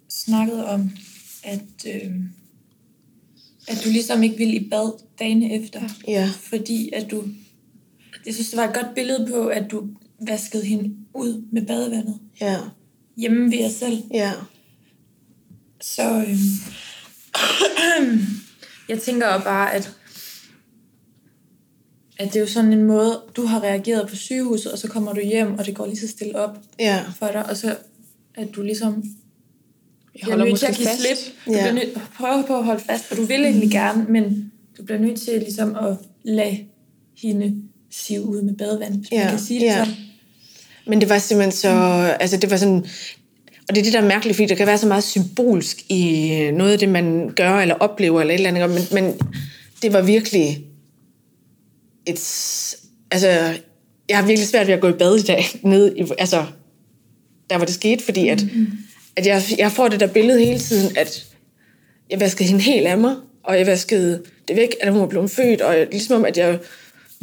[0.08, 0.90] snakkede om,
[1.44, 2.10] at, øh,
[3.68, 5.80] at du ligesom ikke ville i bad dagene efter.
[6.08, 6.30] Ja.
[6.40, 7.24] Fordi at du...
[8.26, 9.86] Jeg synes, det var et godt billede på, at du
[10.20, 12.18] vaskede hende ud med badevandet.
[12.40, 12.58] Ja.
[13.16, 14.02] Hjemme ved jer selv.
[14.10, 14.32] Ja.
[15.80, 16.38] Så øh,
[18.88, 19.96] jeg tænker jo bare, at,
[22.18, 25.12] at det er jo sådan en måde, du har reageret på sygehuset, og så kommer
[25.12, 27.04] du hjem, og det går lige så stille op Ja.
[27.18, 27.76] for dig, og så
[28.34, 29.04] at du ligesom
[30.20, 31.00] Jeg holder nødt til at give fast.
[31.00, 31.16] slip.
[31.46, 31.58] Du Ja.
[31.58, 34.98] bliver nødt, prøve på at holde fast, og du vil egentlig gerne, men du bliver
[34.98, 36.58] nødt til ligesom at lade
[37.22, 37.54] hende
[37.90, 39.78] sive ud med badevand, hvis Ja, man kan sige det ja.
[39.84, 39.94] sådan.
[40.86, 41.68] Men det var simpelthen så...
[42.20, 42.86] Altså, det var sådan...
[43.68, 46.30] Og det er det, der er mærkeligt, fordi der kan være så meget symbolsk i
[46.52, 48.88] noget af det, man gør eller oplever eller et eller andet.
[48.92, 49.14] Men, men
[49.82, 50.64] det var virkelig
[52.06, 52.20] et...
[53.10, 53.28] Altså,
[54.08, 56.44] jeg har virkelig svært ved at gå i bad i dag, ned i, altså,
[57.50, 58.44] der hvor det skete, fordi at,
[59.16, 61.26] at jeg, jeg får det der billede hele tiden, at
[62.10, 65.30] jeg vaskede hende helt af mig, og jeg vaskede det væk, at hun var blevet
[65.30, 66.58] født, og jeg, ligesom om, at jeg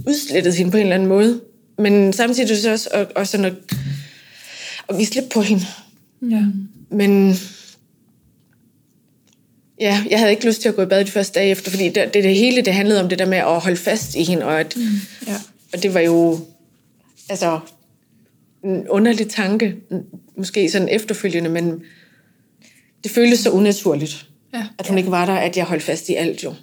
[0.08, 1.42] udslettede hende på en eller anden måde.
[1.78, 3.54] Men samtidig så også, og, og sådan at,
[4.90, 5.66] at give slip på hende.
[6.22, 6.44] Ja.
[6.90, 7.36] Men
[9.80, 11.90] ja, jeg havde ikke lyst til at gå i bad de første dage efter, fordi
[11.90, 14.46] det, det, det hele det handlede om det der med at holde fast i hende,
[14.46, 14.84] og, at, mm.
[15.28, 15.36] Ja.
[15.74, 16.40] og det var jo
[17.30, 17.60] altså
[18.64, 19.76] en underlig tanke,
[20.38, 21.82] måske sådan efterfølgende, men
[23.04, 24.64] det føltes så unaturligt, Ja.
[24.80, 26.54] at hun ikke var der, at jeg holdt fast i alt jo.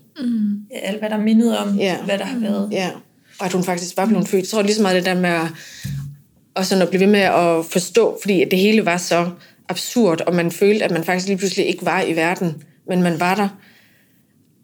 [0.70, 2.02] Ja, alt, hvad der mindede om, Ja.
[2.04, 2.68] hvad der har været.
[2.72, 2.90] Ja,
[3.38, 4.40] og at hun faktisk var blevet født.
[4.42, 5.46] Jeg tror lige så meget det der med at,
[6.54, 9.30] og sådan at blive ved med at forstå, fordi det hele var så
[9.68, 13.20] absurd, og man følte, at man faktisk lige pludselig ikke var i verden, men man
[13.20, 13.48] var der.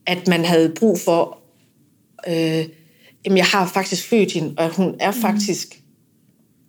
[0.06, 1.38] At man havde brug for,
[2.28, 2.64] øh,
[3.24, 5.80] jamen jeg har faktisk født hende, og hun er faktisk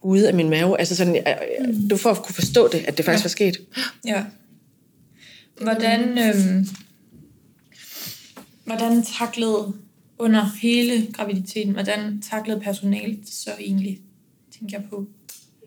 [0.08, 0.80] ude af min mave.
[0.80, 1.24] Altså sådan, øh,
[1.60, 3.58] øh, du får at kunne forstå det, at det faktisk var sket.
[4.06, 4.24] Ja.
[5.62, 6.67] Hvordan, øhm,
[8.65, 9.74] hvordan taklede
[10.20, 14.00] under hele graviditeten, hvordan taklede personalet så egentlig,
[14.60, 15.08] tænker jeg på,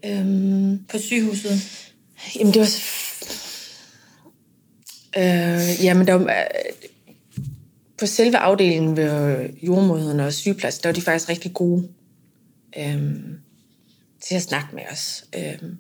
[0.05, 1.53] Øhm, på sygehuset?
[2.37, 2.69] Jamen, det var...
[5.19, 6.89] Øh, jamen, der var, øh,
[7.99, 11.89] på selve afdelingen ved jordmoderne og sygeplejersker, der var de faktisk rigtig gode
[12.79, 13.13] øh,
[14.29, 15.71] til at snakke med os øh,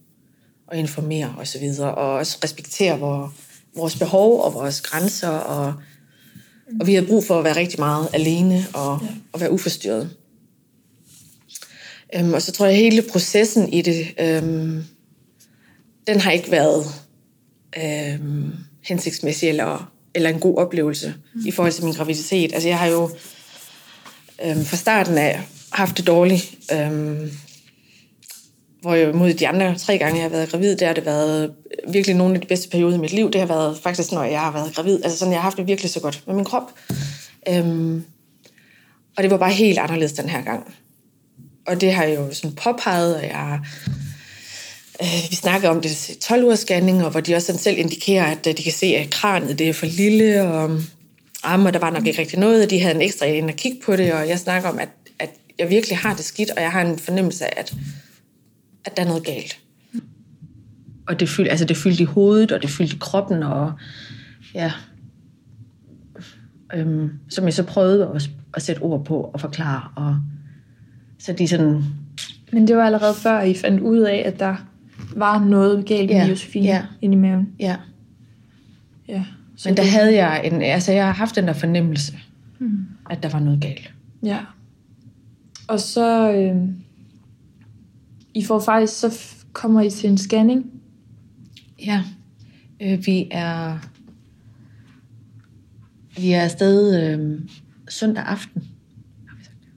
[0.66, 3.33] og informere og så videre, og også respektere vores,
[3.76, 5.74] vores behov og vores grænser, og,
[6.81, 9.09] og vi havde brug for at være rigtig meget alene og, ja.
[9.33, 10.16] og være uforstyrret.
[12.14, 14.85] Øhm, og så tror jeg, at hele processen i det, øhm,
[16.07, 16.87] den har ikke været
[17.79, 21.46] øhm, hensigtsmæssig eller, eller en god oplevelse mm.
[21.46, 22.53] i forhold til min graviditet.
[22.55, 23.11] Altså jeg har jo
[24.44, 25.40] øhm, fra starten af
[25.72, 26.55] haft det dårligt.
[26.72, 27.31] Øhm,
[28.81, 31.53] hvor jeg mod de andre tre gange, jeg har været gravid, der har det været
[31.88, 33.31] virkelig nogle af de bedste perioder i mit liv.
[33.31, 35.01] Det har været faktisk, når jeg har været gravid.
[35.05, 36.73] Altså sådan, jeg har haft det virkelig så godt med min krop.
[37.49, 38.05] Øhm,
[39.16, 40.75] og det var bare helt anderledes den her gang.
[41.66, 43.61] Og det har jeg jo sådan påpeget, og jeg,
[45.03, 48.25] øh, vi snakker om det 12 ugers scanning, og hvor de også sådan selv indikerer,
[48.25, 50.83] at øh, de kan se, at kranet det er for lille, og øhm,
[51.43, 53.79] arme, der var nok ikke rigtig noget, og de havde en ekstra ind at kigge
[53.85, 54.88] på det, og jeg snakker om, at,
[55.19, 57.75] at jeg virkelig har det skidt, og jeg har en fornemmelse af, at,
[58.85, 59.59] at der er noget galt.
[61.07, 63.73] Og det fyldte, altså det fyldte i hovedet, og det fyldte i kroppen, og
[64.55, 64.73] ja,
[66.75, 70.16] øhm, som jeg så prøvede at, at sætte ord på og forklare, og
[71.19, 71.83] så de sådan,
[72.53, 74.57] Men det var allerede før, I fandt ud af, at der
[75.16, 76.83] var noget galt Ja, med Josefine ja.
[77.03, 77.49] inde i maven.
[77.61, 77.77] ja.
[79.09, 79.25] Ja.
[79.57, 82.12] Så Men der det- havde jeg en, altså jeg har haft den der fornemmelse,
[82.59, 82.87] Hmm.
[83.11, 83.95] at der var noget galt.
[84.25, 84.38] Ja.
[85.69, 86.33] Og så...
[86.33, 86.57] Øh,
[88.35, 89.01] i får faktisk...
[89.01, 89.19] Så
[89.53, 90.66] kommer I til en scanning.
[91.87, 92.05] Ja,
[92.83, 93.79] øh, vi er
[96.16, 97.40] vi er afsted øh,
[97.88, 98.62] søndag aften.
[99.27, 99.69] Har vi sagt det?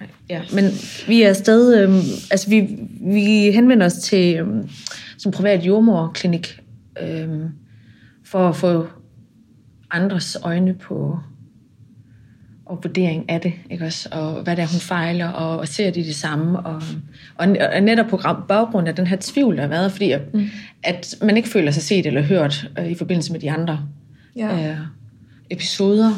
[0.00, 0.64] Nej, ja, men
[1.06, 1.96] vi er afsted, øh,
[2.30, 4.70] altså vi, vi henvender os til øh,
[5.18, 6.60] som privat jordmorklinik
[7.02, 7.28] øh,
[8.24, 8.86] for at få
[9.90, 11.18] andres øjne på
[12.68, 14.08] og vurdering af det, ikke også?
[14.12, 16.58] Og hvad det er, hun fejler, og, og ser de det samme.
[16.60, 16.82] Og,
[17.36, 20.48] og, og netop på baggrund af den her tvivl, der har været, fordi at, mm.
[20.82, 23.80] at man ikke føler sig set eller hørt øh, i forbindelse med de andre
[24.36, 24.70] Ja.
[24.70, 24.76] øh,
[25.50, 26.10] episoder.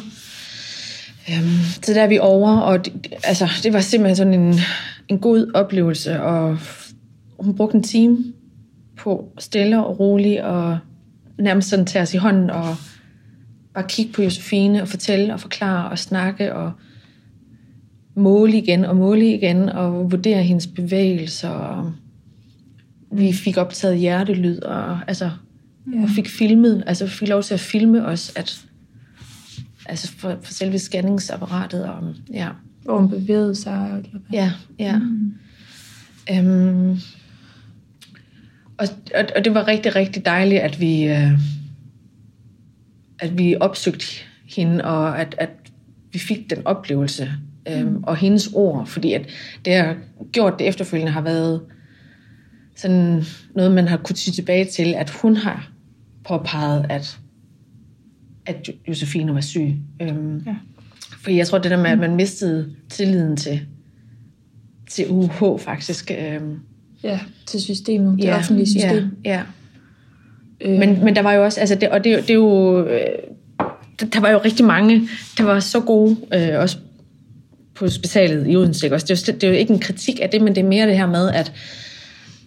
[1.31, 4.55] Øhm, så der er vi over, og det- altså, det var simpelthen sådan en,
[5.09, 6.59] en god oplevelse, og
[7.39, 8.19] hun brugte en time
[8.97, 10.79] på stille og roligt, og
[11.39, 12.77] nærmest sådan tage os i hånden, og
[13.75, 16.73] bare kigge på Josefine, og fortælle, og forklare, og snakke, og
[18.15, 21.93] måle igen, og måle igen, og vurdere hendes bevægelser, og
[23.13, 25.31] vi fik optaget hjertelyd, og altså,
[25.95, 26.03] Ja.
[26.03, 28.61] og fik filmet, altså fik lov til at filme os, at
[29.87, 32.49] altså for, for selve scanningsapparatet, og ja,
[32.85, 33.89] Hvor hun bevægede sig.
[33.91, 34.21] Eller hvad?
[34.33, 34.99] ja, ja.
[34.99, 35.35] Mm.
[36.33, 36.99] Øhm,
[38.79, 41.33] og, og, og det var rigtig, rigtig dejligt, at vi, øh,
[43.21, 44.07] at vi opsøgte
[44.57, 45.51] hende, og at, at
[46.13, 47.33] vi fik den oplevelse,
[47.69, 49.27] øhm, og hendes ord, fordi at
[49.65, 49.97] det har
[50.33, 51.61] gjort det efterfølgende har været
[52.77, 55.71] sådan noget, man har kunnet sige tilbage til, at hun har
[56.25, 57.19] påpeget, at,
[58.47, 59.75] at Jo- Josefine var syg.
[60.03, 60.57] Øhm, Ja.
[61.19, 63.61] fordi jeg tror, det der med, at man mistede tilliden til,
[64.91, 66.11] til UH faktisk.
[66.19, 66.59] Øhm,
[67.03, 68.19] ja, til systemet.
[68.23, 69.17] Det offentlige system.
[69.25, 69.43] Ja, ja.
[70.61, 73.01] Øh, Men, men der var jo også, altså det, og det, det er jo, øh,
[74.13, 76.77] der, var jo rigtig mange, der var så gode, øh, også
[77.75, 78.87] på hospitalet i Odense.
[78.87, 78.97] Ikke?
[78.97, 80.69] Også, det, er jo, det er jo ikke en kritik af det, men det er
[80.69, 81.53] mere det her med, at,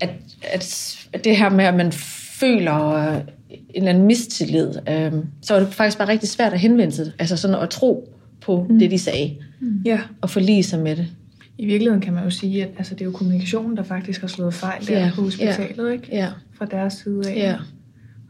[0.01, 0.09] at,
[0.43, 1.91] at, at det her med, at man
[2.39, 3.15] føler øh,
[3.51, 7.11] en eller anden mistillid, øh, så var det faktisk bare rigtig svært at henvende sig,
[7.19, 8.09] altså sådan at tro
[8.41, 8.79] på mm.
[8.79, 9.35] det, de sagde,
[9.85, 9.99] ja.
[10.21, 11.07] og forlige sig med det.
[11.57, 14.27] I virkeligheden kan man jo sige, at altså, det er jo kommunikationen, der faktisk har
[14.27, 16.07] slået fejl der Ja, på hospitalet, ikke?
[16.11, 17.35] Ja, Fra deres side af.
[17.35, 17.55] ja,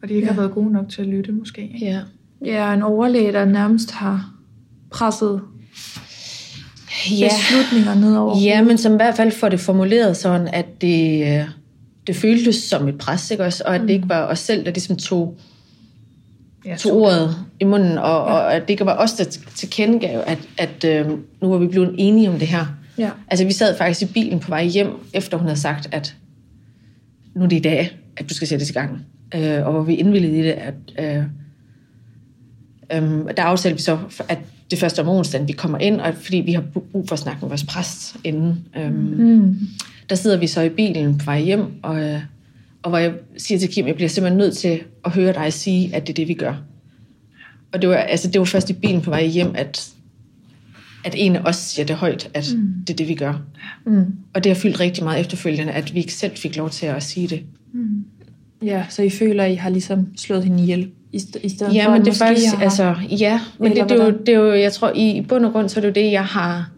[0.04, 0.40] Og de ikke har Ja.
[0.40, 1.62] været gode nok til at lytte, måske.
[1.62, 1.86] Ikke?
[1.86, 2.00] ja.
[2.46, 4.30] Ja, en overlæge, der nærmest har
[4.92, 5.42] presset
[7.12, 7.30] ja.
[7.30, 8.40] beslutninger ned over.
[8.40, 11.46] Ja, men som i hvert fald får det formuleret sådan, at det, øh,
[12.08, 13.64] det føltes som et pres, ikke også?
[13.68, 15.38] Og at det ikke var os selv, der ligesom tog,
[16.66, 18.10] ja, tog ordet i munden, og, ja.
[18.34, 19.24] og at det ikke var os, der
[19.56, 21.08] tilkendegav, at, at øh,
[21.42, 22.66] nu var vi blevet enige om det her.
[22.98, 23.10] Ja.
[23.28, 26.16] Altså, vi sad faktisk i bilen på vej hjem, efter hun havde sagt, at
[27.36, 29.06] nu er det i dag, at du skal sættes i gang.
[29.36, 31.24] Øh, og hvor vi indvildede i det, at øh,
[32.94, 33.98] øh, der aftalte vi så,
[34.30, 34.40] at
[34.72, 37.42] det første om onsdagen, vi kommer ind, og fordi vi har brug for at snakke
[37.42, 38.66] med vores præst inden.
[38.78, 39.58] Øhm, mm.
[40.10, 42.20] Der sidder vi så i bilen på vej hjem, og, øh,
[42.84, 45.96] og hvor jeg siger til Kim, jeg bliver simpelthen nødt til at høre dig sige,
[45.96, 46.56] at det er det, vi gør.
[47.74, 49.90] Og det var, altså, det var først i bilen på vej hjem, at,
[51.06, 52.74] at en af os siger det højt, at mm.
[52.88, 53.42] det er det, vi gør.
[53.86, 54.06] Mm.
[54.34, 57.04] Og det har fyldt rigtig meget efterfølgende, at vi ikke selv fik lov til at
[57.04, 57.44] sige det.
[57.74, 58.06] Mm.
[58.64, 60.92] Ja, så I føler, at I har ligesom slået hende ihjel?
[61.12, 62.64] I, st- i stedet ja, for, men at det er måske faktisk, har...
[62.64, 65.52] altså, ja, men det, det, er jo, det er jo, jeg tror, i bund og
[65.52, 66.70] grund, så er det jo det, jeg har,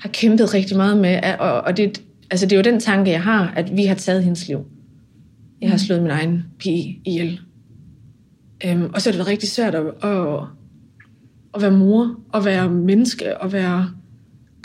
[0.00, 3.22] har kæmpet rigtig meget med, og, og det, altså, det er jo den tanke, jeg
[3.22, 4.58] har, at vi har taget hendes liv.
[5.60, 5.78] Jeg har Mm.
[5.78, 7.40] slået min egen pige ihjel.
[8.66, 10.38] Øhm, og så er det rigtig svært at, at,
[11.54, 13.90] at være mor, at være menneske, at være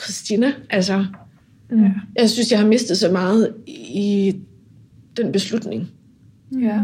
[0.02, 0.54] Christina.
[0.69, 1.06] Altså,
[1.71, 1.91] Ja.
[2.19, 4.36] jeg synes, jeg har mistet så meget i
[5.17, 5.89] den beslutning.
[6.61, 6.79] Ja.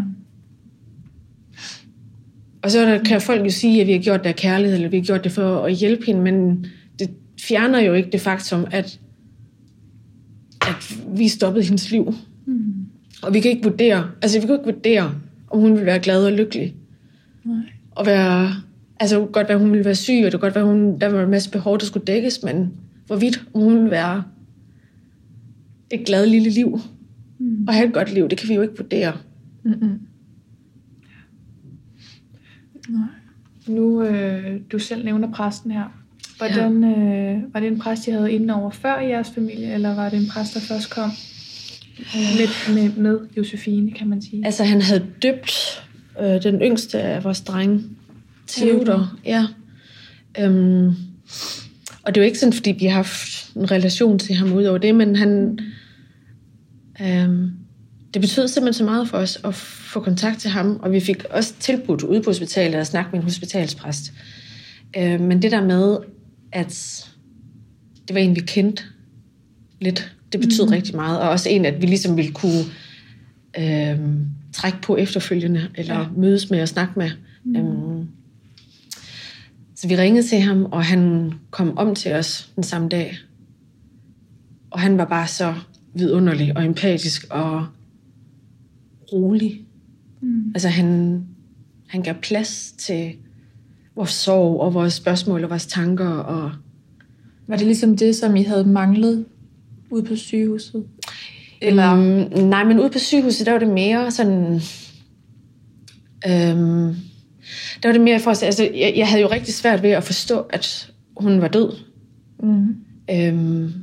[2.62, 4.98] Og så kan folk jo sige, at vi har gjort det af kærlighed, eller vi
[4.98, 6.66] har gjort det for at hjælpe hende, men
[7.00, 7.10] det
[7.42, 9.00] fjerner jo ikke det faktum, at,
[10.62, 12.14] at vi stoppede hendes liv.
[12.46, 12.74] Mm.
[13.22, 15.16] Og vi kan ikke vurdere, altså vi kan ikke vurdere,
[15.50, 16.76] om hun vil være glad og lykkelig.
[17.44, 17.56] Nej.
[17.92, 18.50] Og være,
[19.00, 21.24] altså godt være, hun ville være syg, og det kunne godt være, hun, der var
[21.24, 22.72] en masse behov, der skulle dækkes, men
[23.08, 24.24] hvorvidt om hun ville være
[25.92, 26.80] et glad lille liv,
[27.40, 27.66] mm.
[27.68, 29.14] og have et godt liv, det kan vi jo ikke vurdere.
[29.64, 30.00] Mm-mm.
[32.90, 33.08] Nej.
[33.68, 35.84] Nu, øh, du selv nævner præsten her.
[36.38, 39.96] Hvordan, øh, var det en præst, I havde inden over før i jeres familie, eller
[39.96, 41.10] var det en præst, der først kom
[42.38, 44.46] lidt med, med Josefine, kan man sige?
[44.46, 45.84] Altså, han havde døbt
[46.22, 47.84] øh, den yngste af vores drenge,
[48.48, 49.14] Theodor.
[49.26, 49.46] Ja.
[50.40, 50.88] Øhm,
[52.04, 54.64] og det er jo ikke sådan, fordi vi har haft en relation til ham ud
[54.64, 55.60] over det, men han...
[57.02, 57.52] Øhm,
[58.14, 61.24] det betød simpelthen så meget for os at få kontakt til ham, og vi fik
[61.30, 64.14] også tilbudt ude på hospitalet at snakke med en hospitalspræst.
[64.98, 65.98] Øh, men det der med,
[66.52, 67.06] at
[68.08, 68.84] det var en, vi kendte
[69.82, 70.72] lidt, det betød mm.
[70.72, 71.20] rigtig meget.
[71.20, 72.64] Og også en, at vi ligesom ville kunne
[73.60, 74.00] øh,
[74.54, 76.06] trække på efterfølgende, eller ja.
[76.18, 77.12] mødes med og snakke med.
[77.44, 77.56] Mm.
[77.56, 78.08] Øhm,
[79.76, 83.18] så vi ringede til ham, og han kom om til os den samme dag.
[84.72, 85.56] Og han var bare så
[85.94, 87.68] vidunderlig og empatisk og
[89.14, 89.66] rolig.
[90.22, 90.52] Mm.
[90.56, 91.22] Altså han,
[91.88, 93.12] han gav plads til
[93.96, 96.10] vores sorg og vores spørgsmål og vores tanker.
[96.10, 96.52] Og
[97.48, 99.26] Var det ligesom det, som I havde manglet
[99.90, 100.86] ude på sygehuset?
[101.62, 101.94] Eller?
[101.94, 104.62] Øhm, nej, men ude på sygehuset, der var det mere sådan...
[106.28, 106.96] Øhm,
[107.84, 110.04] der var det mere for at altså, jeg, jeg havde jo rigtig svært ved at
[110.04, 111.74] forstå, at hun var død.
[112.44, 112.76] Mm.
[113.12, 113.74] Øhm,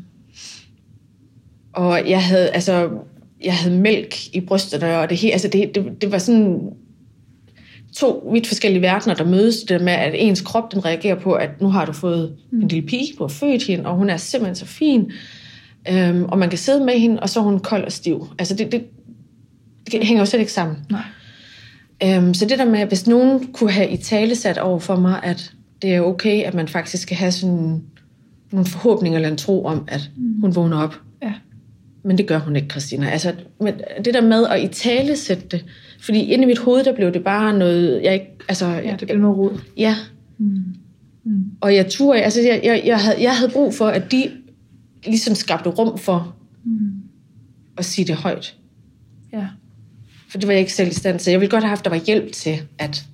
[1.72, 2.90] og jeg havde, altså,
[3.46, 6.60] jeg havde mælk i brysterne, og det, hele, altså det, det, det var sådan
[7.96, 9.56] to vidt forskellige verdener, der mødes.
[9.56, 12.60] Det med, at ens krop den reagerer på, at nu har du fået mm.
[12.60, 15.12] en lille pige, du har født hende, og hun er simpelthen så fin.
[15.90, 18.26] Øhm, og man kan sidde med hende, og så er hun kold og stiv.
[18.38, 18.84] Altså det, det,
[19.92, 20.76] det hænger jo slet ikke sammen.
[20.90, 21.02] Nej.
[22.02, 24.96] Øhm, så det der med, at hvis nogen kunne have i tale sat over for
[24.96, 27.82] mig, at det er okay, at man faktisk skal have sådan
[28.52, 30.40] nogle forhåbninger eller en tro om, at mm.
[30.40, 30.94] hun vågner op.
[31.22, 31.32] Ja.
[32.06, 33.10] Men det gør hun ikke, Christina.
[33.10, 35.64] Altså, men det der med at i tale sætte det,
[36.00, 38.66] fordi inde i mit hoved, der blev det bare noget, jeg ikke, altså...
[38.66, 39.60] Ja, det blev noget rod.
[39.76, 39.94] Ja.
[40.38, 40.64] Mm.
[41.24, 41.44] Mm.
[41.60, 44.30] Og jeg turde, altså jeg, jeg, jeg, havde, jeg havde brug for, at de
[45.06, 46.90] ligesom skabte rum for mm.
[47.76, 48.56] at sige det højt.
[49.32, 49.46] Ja.
[50.28, 51.30] For det var jeg ikke selv i stand til.
[51.30, 53.04] Jeg ville godt have haft, der var hjælp til, at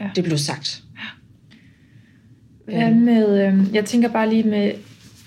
[0.00, 0.10] Ja.
[0.16, 0.82] det blev sagt.
[2.64, 4.72] Hvad med, øh, jeg tænker bare lige med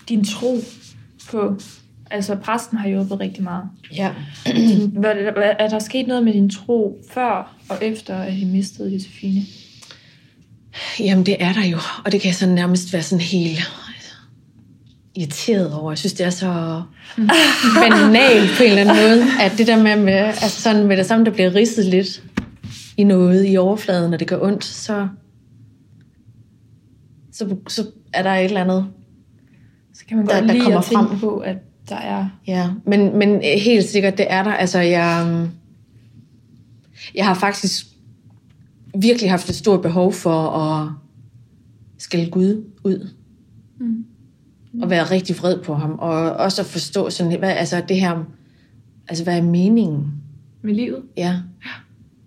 [0.10, 0.58] din tro
[1.30, 1.58] på,
[2.12, 3.64] altså præsten har hjulpet rigtig meget.
[3.96, 4.12] Ja.
[5.60, 9.42] Er der sket noget med din tro før og efter, at I mistede Josefine?
[11.00, 11.78] Jamen, det er der jo.
[12.06, 13.60] Og det kan jeg sådan nærmest være sådan helt
[15.16, 15.92] irriteret over.
[15.92, 16.82] Jeg synes, det er så
[17.90, 21.06] banalt på en eller anden måde, at det der med, med, altså sådan med det
[21.06, 22.24] samme, der bliver ridset lidt
[22.98, 25.08] i noget i overfladen, og det gør ondt, så,
[27.32, 28.86] så, så er der et eller andet.
[29.94, 31.20] Så kan man Der- godt der lide kommer at frem.
[31.20, 31.58] på, at
[31.90, 32.30] der er...
[32.48, 34.52] Ja, men, men helt sikkert, det er der.
[34.52, 35.48] Altså, jeg,
[37.16, 37.86] jeg har faktisk
[39.00, 40.90] virkelig haft et stort behov for at
[41.98, 43.10] skælde Gud ud.
[43.80, 44.06] Mm.
[44.82, 45.92] Og være rigtig vred på ham.
[46.00, 48.26] Og også at forstå sådan, hvad, altså det her,
[49.08, 50.14] altså hvad er meningen?
[50.62, 51.02] Med livet?
[51.18, 51.40] Ja.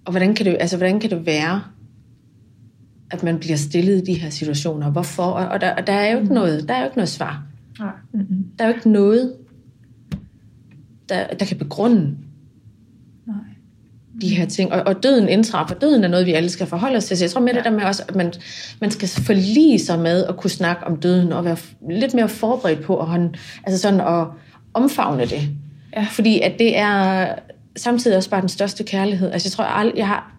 [0.04, 1.62] Og hvordan kan det, altså, hvordan kan det være,
[3.10, 4.90] at man bliver stillet i de her situationer?
[4.90, 5.22] Hvorfor?
[5.22, 7.42] Og, og, der, og der, er jo ikke noget, der er jo ikke noget svar.
[7.78, 7.92] Nej.
[8.58, 9.34] Der er jo ikke noget,
[11.08, 12.16] der, der kan begrunde
[13.26, 13.36] Nej.
[14.20, 14.72] de her ting.
[14.72, 15.74] Og, og døden indtræffer.
[15.74, 17.16] Døden er noget, vi alle skal forholde os til.
[17.16, 17.56] Så jeg tror med ja.
[17.56, 18.32] det der med også, at man,
[18.80, 21.56] man skal forlige sig med at kunne snakke om døden, og være
[21.90, 24.26] lidt mere forberedt på at, hånd, altså sådan at
[24.74, 25.48] omfavne det.
[25.96, 26.06] Ja.
[26.10, 27.28] Fordi at det er
[27.76, 29.30] samtidig også bare den største kærlighed.
[29.30, 30.34] Altså jeg tror, jeg, aldrig, jeg har...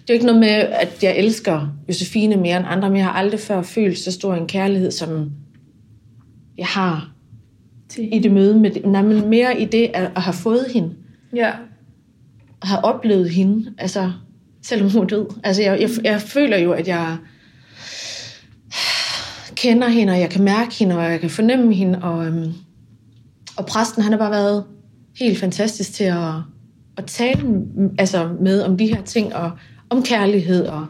[0.00, 3.06] Det er jo ikke noget med, at jeg elsker Josefine mere end andre, men jeg
[3.06, 5.30] har aldrig før følt så stor en kærlighed, som
[6.58, 7.12] jeg har
[7.88, 8.14] Til.
[8.14, 8.86] i det møde med det.
[8.86, 10.94] Nej, men mere i det at, at have fået hende.
[11.34, 11.52] Ja.
[12.62, 13.74] At have oplevet hende.
[13.78, 14.12] Altså,
[14.62, 15.26] selvom hun er død.
[15.44, 17.16] Altså, jeg, jeg, jeg føler jo, at jeg
[19.54, 22.02] kender hende, og jeg kan mærke hende, og jeg kan fornemme hende.
[22.02, 22.52] Og, øhm,
[23.56, 24.64] og præsten, han har bare været
[25.18, 26.34] helt fantastisk til at,
[26.96, 27.66] at tale
[27.98, 29.50] altså, med om de her ting, og
[29.90, 30.86] om kærlighed, og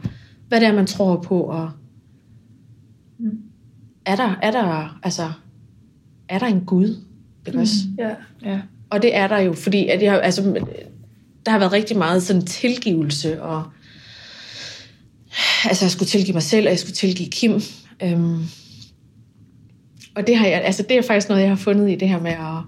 [0.49, 1.71] hvad det er, man tror på, og
[4.07, 5.33] er der, er der, altså,
[6.29, 6.97] er der en Gud?
[7.47, 7.75] Ikke også?
[7.99, 8.15] Ja.
[8.45, 8.61] Ja.
[8.91, 10.43] Og det er der jo, fordi at jeg, altså,
[11.47, 13.65] der har været rigtig meget sådan tilgivelse, og
[15.65, 17.61] altså, jeg skulle tilgive mig selv, og jeg skulle tilgive Kim.
[18.03, 18.39] Øhm,
[20.15, 22.21] og det har jeg, altså, det er faktisk noget, jeg har fundet i det her
[22.21, 22.63] med at,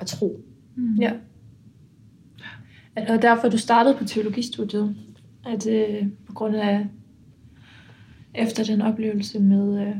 [0.00, 0.40] at tro.
[1.00, 1.12] Ja.
[2.96, 4.96] Og derfor du startede på teologistudiet,
[5.46, 6.86] at øh, på grund af
[8.34, 9.94] efter den oplevelse med, øh,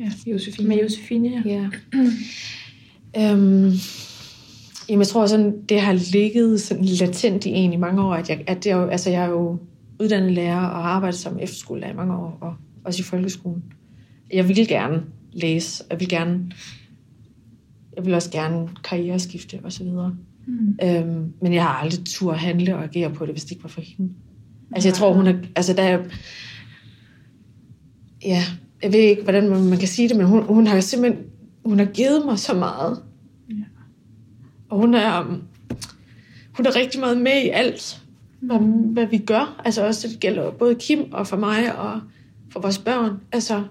[0.00, 0.68] Ja, Josefine.
[0.68, 1.42] med Josefine.
[1.46, 1.50] Ja.
[1.50, 1.68] Ja.
[3.32, 3.72] øhm,
[4.88, 8.30] jamen, jeg tror sådan, det har ligget sådan latent i en i mange år, at
[8.30, 9.58] jeg, at det er jo, altså, jeg er jo
[10.00, 13.64] uddannet lærer og har arbejdet som efterskolelærer i mange år, og også i folkeskolen.
[14.32, 16.50] Jeg vil gerne læse, jeg vil gerne,
[17.96, 20.16] jeg vil også gerne karriereskifte og så videre.
[20.46, 20.78] Mm.
[20.82, 23.64] Øhm, men jeg har aldrig tur at handle og agere på det, hvis det ikke
[23.64, 24.12] var for hende.
[24.72, 26.04] Altså jeg tror, hun er, altså der er,
[28.24, 28.44] ja,
[28.82, 31.24] jeg ved ikke, hvordan man, kan sige det, men hun, hun har simpelthen,
[31.64, 33.02] hun har givet mig så meget.
[33.50, 33.54] Ja.
[34.70, 35.42] Og hun er, um,
[36.52, 38.02] hun er rigtig meget med i alt,
[38.40, 38.58] hvad,
[38.92, 39.62] hvad vi gør.
[39.64, 42.00] Altså også, det gælder både Kim og for mig og
[42.52, 43.20] for vores børn.
[43.32, 43.64] Altså,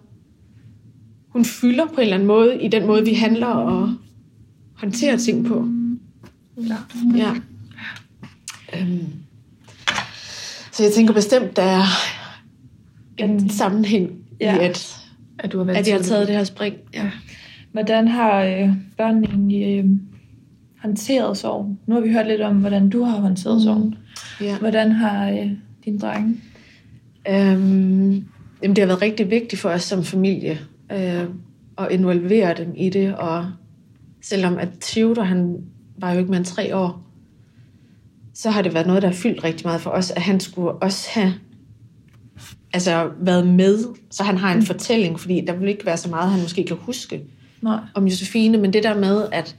[1.30, 3.94] hun fylder på en eller anden måde i den måde, vi handler og
[4.74, 5.68] håndterer ting på.
[6.66, 6.96] Klart.
[7.16, 7.34] Ja.
[8.80, 9.06] Øhm.
[10.72, 11.84] Så jeg tænker bestemt, der er
[13.18, 14.56] en sammenhæng ja.
[14.56, 14.62] Ja.
[14.62, 14.99] i, at,
[15.40, 16.76] At du har været at jeg har taget det her spring.
[16.94, 17.12] Ja.
[17.72, 19.86] Hvordan har øh, børnene egentlig øh,
[20.82, 21.78] håndteret sorg?
[21.88, 23.64] Nu har vi hørt lidt om, hvordan du har håndteret mm.
[23.64, 23.96] sorgen.
[24.42, 24.58] Ja.
[24.58, 25.52] Hvordan har øh,
[25.86, 26.36] din drenge?
[27.30, 28.26] Øhm,
[28.64, 30.60] jamen, det har været rigtig vigtigt for os som familie
[30.92, 31.24] øh,
[31.78, 33.52] at involvere dem i det, og
[34.22, 35.58] selvom at Theodor, han
[35.98, 37.06] var jo ikke mere end tre år,
[38.34, 40.72] så har det været noget, der har fyldt rigtig meget for os, at han skulle
[40.72, 41.34] også have
[42.74, 43.80] altså, været med,
[44.12, 46.78] så han har en fortælling, fordi der vil ikke være så meget, han måske kan
[46.80, 47.22] huske
[47.62, 47.80] Nej.
[47.96, 49.56] om Josefine, men det der med, at,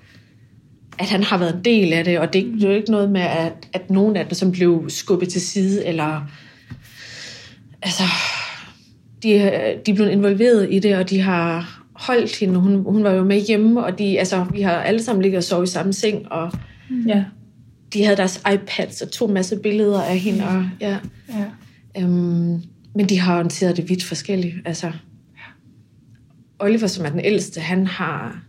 [0.98, 2.74] at han har været en del af det, og det, er ikke- det er jo
[2.76, 6.20] ikke noget med, at, at nogen af dem som blev skubbet til side, eller
[7.82, 8.02] altså,
[9.22, 9.28] de,
[9.86, 13.24] de er blevet involveret i det, og de har holdt hende, hun, hun var jo
[13.24, 16.32] med hjemme, og de, altså, vi har alle sammen ligget og sovet i samme seng,
[16.32, 16.52] og
[17.08, 17.24] Ja.
[17.94, 20.96] de havde deres iPads og tog en masse billeder af hende, og ja,
[21.28, 21.44] Ja.
[22.02, 22.62] Øhm,
[23.00, 24.56] men de har håndteret det vidt forskelligt.
[24.64, 24.92] Altså,
[26.58, 28.42] Oliver, som er den ældste, han har,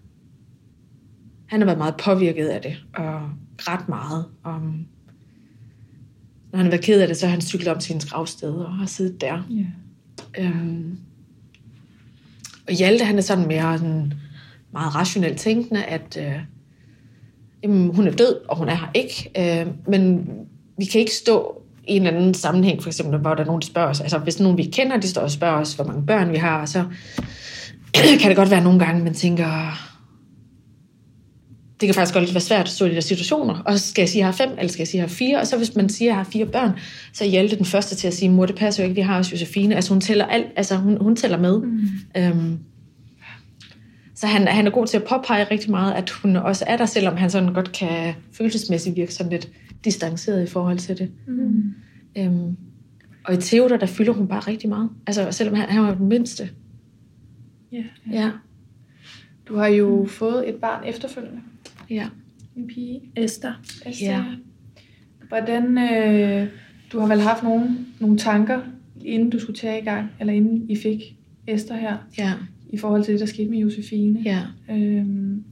[1.45, 4.25] han har været meget påvirket af det, og ret meget.
[4.45, 4.85] Um,
[6.51, 8.53] når han har været ked af det, så har han cyklet om til hendes gravsted
[8.53, 9.43] og har siddet der.
[9.49, 10.43] Ja.
[10.43, 10.97] Øhm,
[12.67, 14.13] og Hjalte, han er sådan mere sådan
[14.71, 16.39] meget rationelt tænkende, at øh,
[17.63, 19.31] jamen, hun er død, og hun er her ikke.
[19.37, 20.29] Øh, men
[20.77, 23.67] vi kan ikke stå i en anden sammenhæng, for eksempel, hvor der er nogen, der
[23.67, 24.01] spørger os.
[24.01, 26.65] Altså, hvis nogen, vi kender, de står og spørger os, hvor mange børn vi har,
[26.65, 26.83] så
[28.21, 29.77] kan det godt være nogle gange, man tænker,
[31.81, 33.61] det kan faktisk godt være svært at stå i de der situationer.
[33.65, 35.09] Og så skal jeg sige, at jeg har fem, eller skal jeg sige, at jeg
[35.09, 35.39] har fire?
[35.39, 36.71] Og så hvis man siger, at jeg har fire børn,
[37.13, 39.17] så er Hjalte den første til at sige, mor, det passer jo ikke, vi har
[39.17, 39.75] også Josefine.
[39.75, 41.61] Altså hun tæller, alt, altså, hun, hun tæller med.
[41.61, 41.89] Mm.
[42.17, 42.59] Øhm,
[44.15, 46.85] så han, han er god til at påpege rigtig meget, at hun også er der,
[46.85, 49.49] selvom han sådan godt kan følelsesmæssigt virke sådan lidt
[49.85, 51.11] distanceret i forhold til det.
[51.27, 51.73] Mm.
[52.17, 52.55] Øhm,
[53.25, 54.89] og i Theodor, der fylder hun bare rigtig meget.
[55.07, 56.49] Altså selvom han, han var den mindste.
[57.71, 57.83] Ja.
[58.11, 58.31] Ja.
[59.47, 61.39] Du har jo fået et barn efterfølgende.
[61.89, 62.07] ja.
[62.55, 63.01] En pige.
[63.15, 63.53] Esther.
[63.85, 64.07] Esther.
[64.11, 64.25] Ja.
[65.27, 66.47] Hvordan, øh,
[66.91, 67.69] Du har vel haft nogle,
[67.99, 68.61] nogle tanker,
[69.01, 71.17] inden du skulle tage i gang, eller inden I fik
[71.47, 72.33] Esther her, Ja,
[72.69, 74.21] i forhold til det, der skete med Josefine.
[74.25, 74.41] ja.
[74.71, 75.43] Øhm,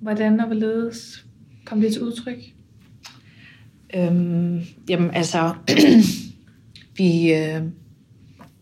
[0.00, 1.26] hvordan og hvorledes
[1.64, 2.38] kom det til udtryk?
[3.96, 5.54] Øhm, jamen altså,
[6.98, 7.62] vi, øh,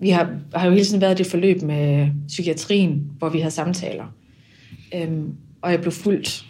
[0.01, 3.55] vi har, har jo hele tiden været i det forløb med psykiatrien, hvor vi havde
[3.55, 4.15] samtaler.
[4.95, 6.47] Øhm, og jeg blev fuldt,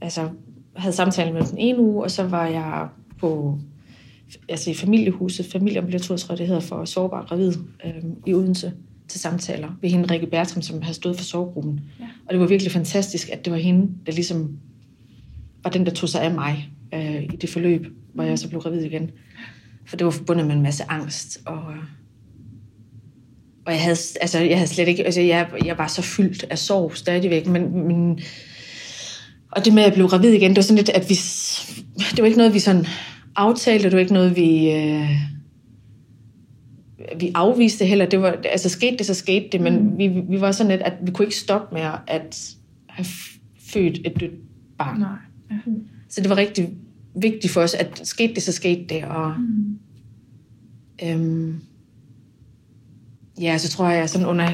[0.00, 0.28] altså
[0.76, 2.88] havde samtaler med den ene uge, og så var jeg
[3.18, 3.58] på
[4.48, 7.52] altså i familiehuset, familieambulatoriet, tror jeg det hedder, for sårbar gravid
[7.84, 8.72] øhm, i Odense
[9.08, 11.80] til samtaler ved hende, Rikke Bertram, som havde stået for sorggruppen.
[12.00, 12.04] Ja.
[12.26, 14.58] Og det var virkelig fantastisk, at det var hende, der ligesom
[15.62, 18.60] var den, der tog sig af mig øh, i det forløb, hvor jeg så blev
[18.60, 19.10] gravid igen.
[19.86, 21.62] For det var forbundet med en masse angst, og,
[23.66, 26.58] og jeg havde, altså, jeg havde slet ikke, altså, jeg, jeg var så fyldt af
[26.58, 28.20] sorg stadigvæk, men, men
[29.52, 31.14] og det med at blive gravid igen, det var sådan lidt, at vi,
[32.10, 32.86] det var ikke noget, vi sådan
[33.36, 35.10] aftalte, det var ikke noget, vi, øh,
[37.20, 38.06] vi afviste heller.
[38.06, 40.92] Det var, altså skete det, så skete det, men vi, vi var sådan lidt, at
[41.02, 42.54] vi kunne ikke stoppe med at
[42.88, 43.06] have
[43.72, 44.40] født et dødt
[44.78, 45.00] barn.
[45.00, 45.08] Nej.
[45.50, 45.72] Ja.
[46.08, 46.68] Så det var rigtig
[47.20, 49.04] vigtigt for os, at skete det, så skete det.
[49.04, 49.78] Og, Mm.
[51.02, 51.60] øhm,
[53.40, 54.48] ja, så tror jeg, sådan under,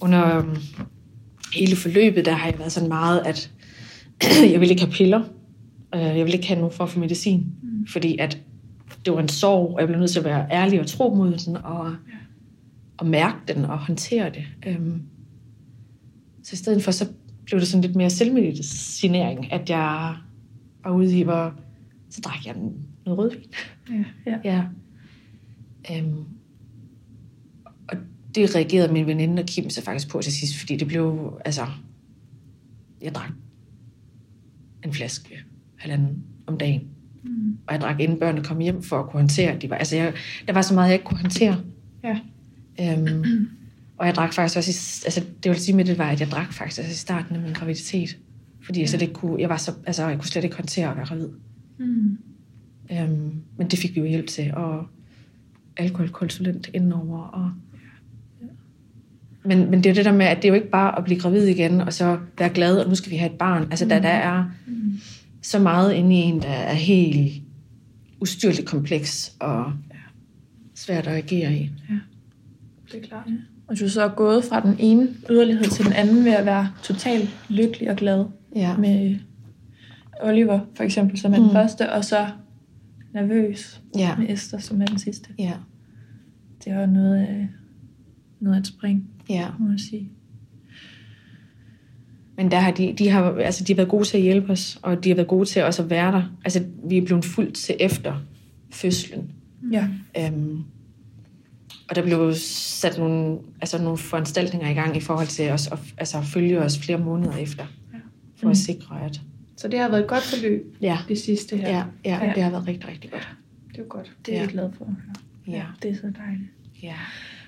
[0.00, 0.56] under øhm,
[1.54, 3.50] hele forløbet, der har jeg været sådan meget, at
[4.52, 5.22] jeg ville ikke have piller.
[5.94, 7.46] Øh, Jeg ville ikke have nogen form for medicin.
[7.62, 7.86] Mm.
[7.86, 8.38] Fordi at
[9.04, 11.36] det var en sorg, og jeg blev nødt til at være ærlig og tro mod
[11.46, 11.94] den, og,
[12.96, 14.44] og mærke den og håndtere det.
[14.66, 15.02] Øhm,
[16.42, 17.08] så i stedet for, så
[17.44, 20.14] blev det sådan lidt mere selvmedicinering, at jeg
[20.88, 21.54] var ude i, hvor
[22.10, 22.54] så drak jeg
[23.04, 23.40] noget rødvin.
[23.90, 24.04] Ja.
[24.26, 24.38] ja.
[24.44, 24.64] Ja.
[25.92, 26.24] Øhm,
[27.88, 27.96] og
[28.34, 31.66] det reagerede min veninde og Kim så faktisk på til sidst, fordi det blev, altså,
[33.02, 33.30] jeg drak
[34.84, 35.44] en flaske
[35.76, 36.88] halvanden om dagen.
[37.24, 37.58] Mm.
[37.66, 39.58] Og jeg drak inden børnene kom hjem for at kunne håndtere.
[39.58, 40.12] De var, altså jeg,
[40.46, 41.62] der var så meget, jeg ikke kunne håndtere.
[42.04, 42.18] Ja.
[42.80, 43.48] Øhm,
[43.96, 46.28] og jeg drak faktisk også, i, altså det vil sige med det var, at jeg
[46.28, 48.18] drak faktisk altså i starten af min graviditet.
[48.68, 50.96] Fordi jeg, slet ikke kunne, jeg, var så, altså, jeg kunne slet ikke håndtere at
[50.96, 51.28] være gravid.
[51.78, 52.18] Mm.
[52.92, 54.86] Øhm, men det fik vi jo hjælp til, og
[55.76, 57.18] alkoholkonsulent indenover.
[57.22, 57.52] Og...
[59.44, 61.04] Men, men det er jo det der med, at det er jo ikke bare at
[61.04, 63.62] blive gravid igen, og så være glad, og nu skal vi have et barn.
[63.62, 63.88] Altså, mm.
[63.88, 64.98] der, der er Mm.
[65.42, 67.42] så meget inde i en, der er helt
[68.20, 69.72] ustyrligt kompleks og
[70.74, 71.70] svært at agere i.
[72.92, 73.28] Det er klart.
[73.68, 76.68] Og du så er gået fra den ene yderlighed til den anden ved at være
[76.82, 78.24] totalt lykkelig og glad
[78.56, 78.76] Ja.
[78.76, 79.16] med
[80.22, 81.42] Oliver, for eksempel, som er Mm.
[81.42, 82.26] den første, og så
[83.14, 84.16] nervøs Ja.
[84.16, 85.28] med Esther, som er den sidste.
[85.38, 85.52] Ja.
[86.64, 87.48] Det var noget af,
[88.40, 89.46] noget af et spring, Ja.
[89.58, 90.10] må man sige.
[92.36, 94.78] Men der har de, de, har, altså, de har været gode til at hjælpe os,
[94.82, 96.22] og de har været gode til også at være der.
[96.44, 98.22] Altså, vi er blevet fuldt til efter
[98.70, 99.30] fødslen.
[99.72, 99.88] Ja.
[100.18, 100.62] Øhm,
[101.90, 105.78] og der blev sat nogle, altså nogle foranstaltninger i gang i forhold til os, at
[105.98, 107.66] altså, følge os flere måneder efter,
[108.36, 108.50] for Mm.
[108.50, 109.20] at sikre, at
[109.56, 111.68] Så det har været et godt forløb, ja, det sidste her.
[111.68, 112.32] ja, ja, Ja.
[112.34, 113.28] det har været rigtig, rigtig godt.
[113.72, 114.12] Det er godt.
[114.26, 114.42] Det er Ja.
[114.42, 114.94] jeg glad for.
[115.46, 116.50] Ja, Det er så dejligt.
[116.82, 116.94] ja.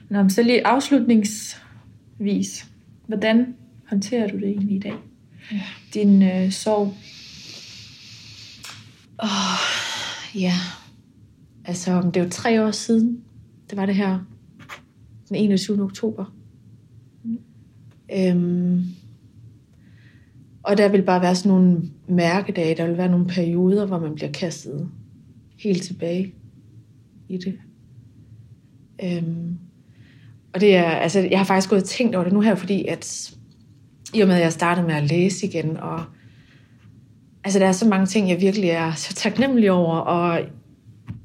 [0.09, 2.67] Nå, men så lige afslutningsvis.
[3.07, 3.55] Hvordan
[3.89, 4.95] håndterer du det egentlig i dag?
[5.53, 5.61] Ja.
[5.95, 6.95] Din øh, sorg.
[9.19, 10.53] Oh, ja.
[11.65, 13.21] Altså, det er jo tre år siden.
[13.71, 14.19] Det var det her
[15.29, 15.83] den 21.
[15.83, 16.35] oktober.
[17.25, 17.39] Mm.
[18.17, 18.85] Øhm,
[20.63, 24.15] og der vil bare være sådan nogle mærkedage, der vil være nogle perioder, hvor man
[24.15, 24.91] bliver kastet
[25.59, 26.35] helt tilbage
[27.29, 27.59] i det.
[29.05, 29.59] Øhm,
[30.55, 32.87] og det er, altså, jeg har faktisk gået og tænkt over det nu her, fordi
[32.87, 33.35] at
[34.15, 36.05] i og med, at jeg startede med at læse igen, og
[37.45, 40.41] altså, der er så mange ting, jeg virkelig er så taknemmelig over, og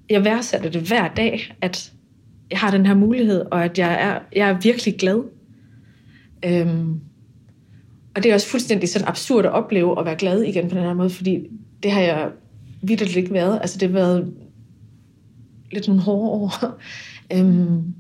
[0.10, 1.95] jeg værdsætter det hver dag, at
[2.52, 5.24] jeg har den her mulighed, og at jeg er, jeg er virkelig glad.
[6.46, 7.00] Øhm,
[8.16, 10.84] og det er også fuldstændig sådan absurd at opleve at være glad igen på den
[10.84, 11.48] her måde, fordi
[11.84, 12.32] det har jeg
[12.82, 13.60] vidderligt ikke været.
[13.62, 14.34] Altså det har været
[15.72, 16.80] lidt nogle hårde år.
[17.38, 17.94] øhm,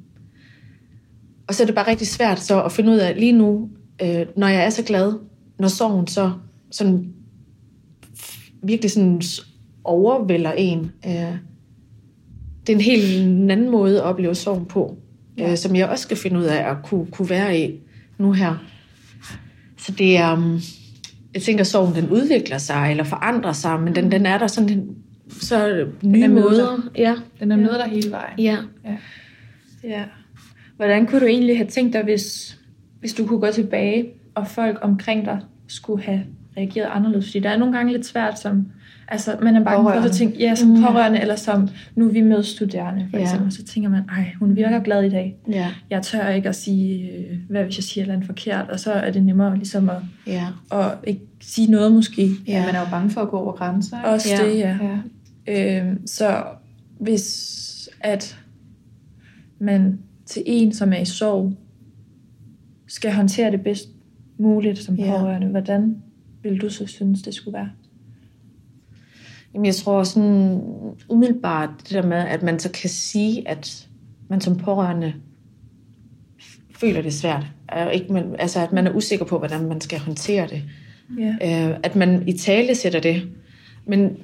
[1.47, 3.69] og så er det bare rigtig svært så at finde ud af lige nu,
[4.01, 5.13] øh, når jeg er så glad,
[5.59, 6.31] når sorgen så
[6.71, 7.13] sådan
[8.63, 9.21] virkelig sådan
[9.83, 10.91] overvælder en.
[11.05, 11.35] Øh,
[12.67, 14.97] det er en helt anden måde at opleve sorgen på,
[15.37, 15.51] ja.
[15.51, 17.79] øh, som jeg også skal finde ud af at kunne, kunne være i
[18.17, 18.65] nu her.
[19.77, 20.59] Så det er, um,
[21.33, 24.47] jeg tænker, at sorgen den udvikler sig eller forandrer sig, men den, den er der
[24.47, 24.95] sådan en,
[25.29, 26.89] så nye måder.
[26.97, 28.39] Ja, Den er med dig hele vejen.
[28.39, 28.57] ja.
[29.83, 30.03] Ja.
[30.75, 32.57] Hvordan kunne du egentlig have tænkt dig, hvis,
[32.99, 36.23] hvis du kunne gå tilbage, og folk omkring dig skulle have
[36.57, 37.25] reageret anderledes?
[37.25, 38.67] Fordi der er nogle gange lidt svært som
[39.07, 43.07] Altså, man er bange for at tænke, ja, som pårørende, eller som, nu vi medstuderende,
[43.09, 43.23] for Ja.
[43.23, 45.35] eksempel, så tænker man, ej, hun virker glad i dag.
[45.49, 48.69] Ja, Jeg tør ikke at sige, øh, hvad hvis jeg siger et eller andet forkert,
[48.69, 49.97] og så er det nemmere ligesom at,
[50.27, 52.29] ja, at ikke sige noget måske.
[52.47, 52.65] Ja.
[52.65, 53.97] Man er jo bange for at gå over grænser.
[53.97, 54.09] ikke?
[54.09, 54.49] Også Ja.
[54.49, 54.77] det, ja.
[55.47, 55.81] Ja.
[55.87, 56.43] Øhm, så
[56.99, 58.37] hvis at
[59.59, 61.53] man til en, som er i sorg,
[62.87, 63.89] skal håndtere det bedst
[64.37, 65.05] muligt som Ja.
[65.17, 65.97] pårørende, hvordan
[66.43, 67.69] vil du så synes, det skulle være?
[69.55, 70.61] Jamen, jeg tror sådan
[71.09, 73.87] umiddelbart det der med, at man så kan sige, at
[74.29, 75.13] man som pårørende
[76.79, 77.45] føler det svært.
[77.93, 80.63] Ikke, man, altså, at man er usikker på, hvordan man skal håndtere det.
[81.19, 81.69] Ja.
[81.69, 83.27] Øh, at man i tale sætter det.
[83.87, 84.17] Men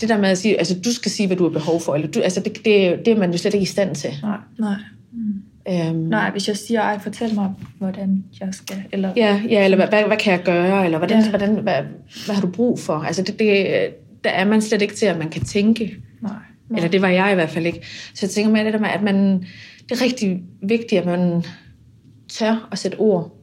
[0.00, 2.08] det der med at sige, altså du skal sige, hvad du har behov for, eller
[2.08, 4.10] du, altså det, det, det er man jo slet ikke i stand til.
[4.22, 4.38] Nej.
[4.58, 4.76] Nej.
[5.68, 9.12] Øhm, Nej, hvis jeg siger, ej, fortæl mig, hvordan jeg skal, eller...
[9.16, 11.28] Ja, ja eller hvad, hvad, hvad kan jeg gøre, eller hvordan, ja.
[11.28, 11.82] hvordan, hvad,
[12.26, 12.94] hvad har du brug for?
[12.94, 13.66] Altså det, det,
[14.24, 15.96] der er man slet ikke til, at man kan tænke.
[16.22, 16.32] Nej.
[16.76, 17.86] Eller det var jeg i hvert fald ikke.
[18.14, 19.46] Så jeg tænker med det der med, at man,
[19.88, 21.44] det er rigtig vigtigt, at man
[22.28, 23.36] tør at sætte ord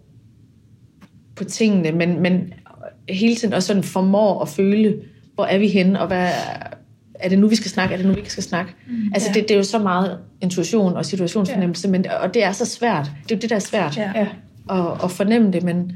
[1.36, 2.54] på tingene, men, men
[3.10, 5.02] hele tiden også sådan formår at føle,
[5.36, 6.30] hvor er vi henne, og hvad,
[7.14, 8.74] er det nu, vi skal snakke, er det nu, vi ikke skal snakke?
[8.88, 9.40] Mm, altså ja.
[9.40, 11.92] det, det er jo så meget intuition og situationsfornemmelse, ja.
[11.92, 13.12] men, og det er så svært.
[13.24, 13.98] Det er jo det, der er svært.
[13.98, 14.28] Ja.
[14.70, 15.92] at, at fornemme det, men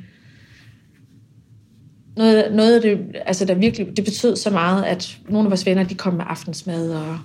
[2.18, 5.66] noget, noget af det, altså der virkelig, det betød så meget, at nogle af vores
[5.66, 7.18] venner, de kom med aftensmad og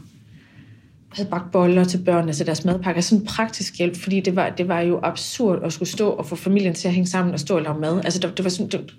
[1.13, 3.03] havde bagt boller til børnene til deres madpakker.
[3.03, 6.37] Sådan praktisk hjælp, fordi det var, det var jo absurd at skulle stå og få
[6.37, 8.01] familien til at hænge sammen og stå og lave mad.
[8.05, 8.95] Altså det, det var sådan, det,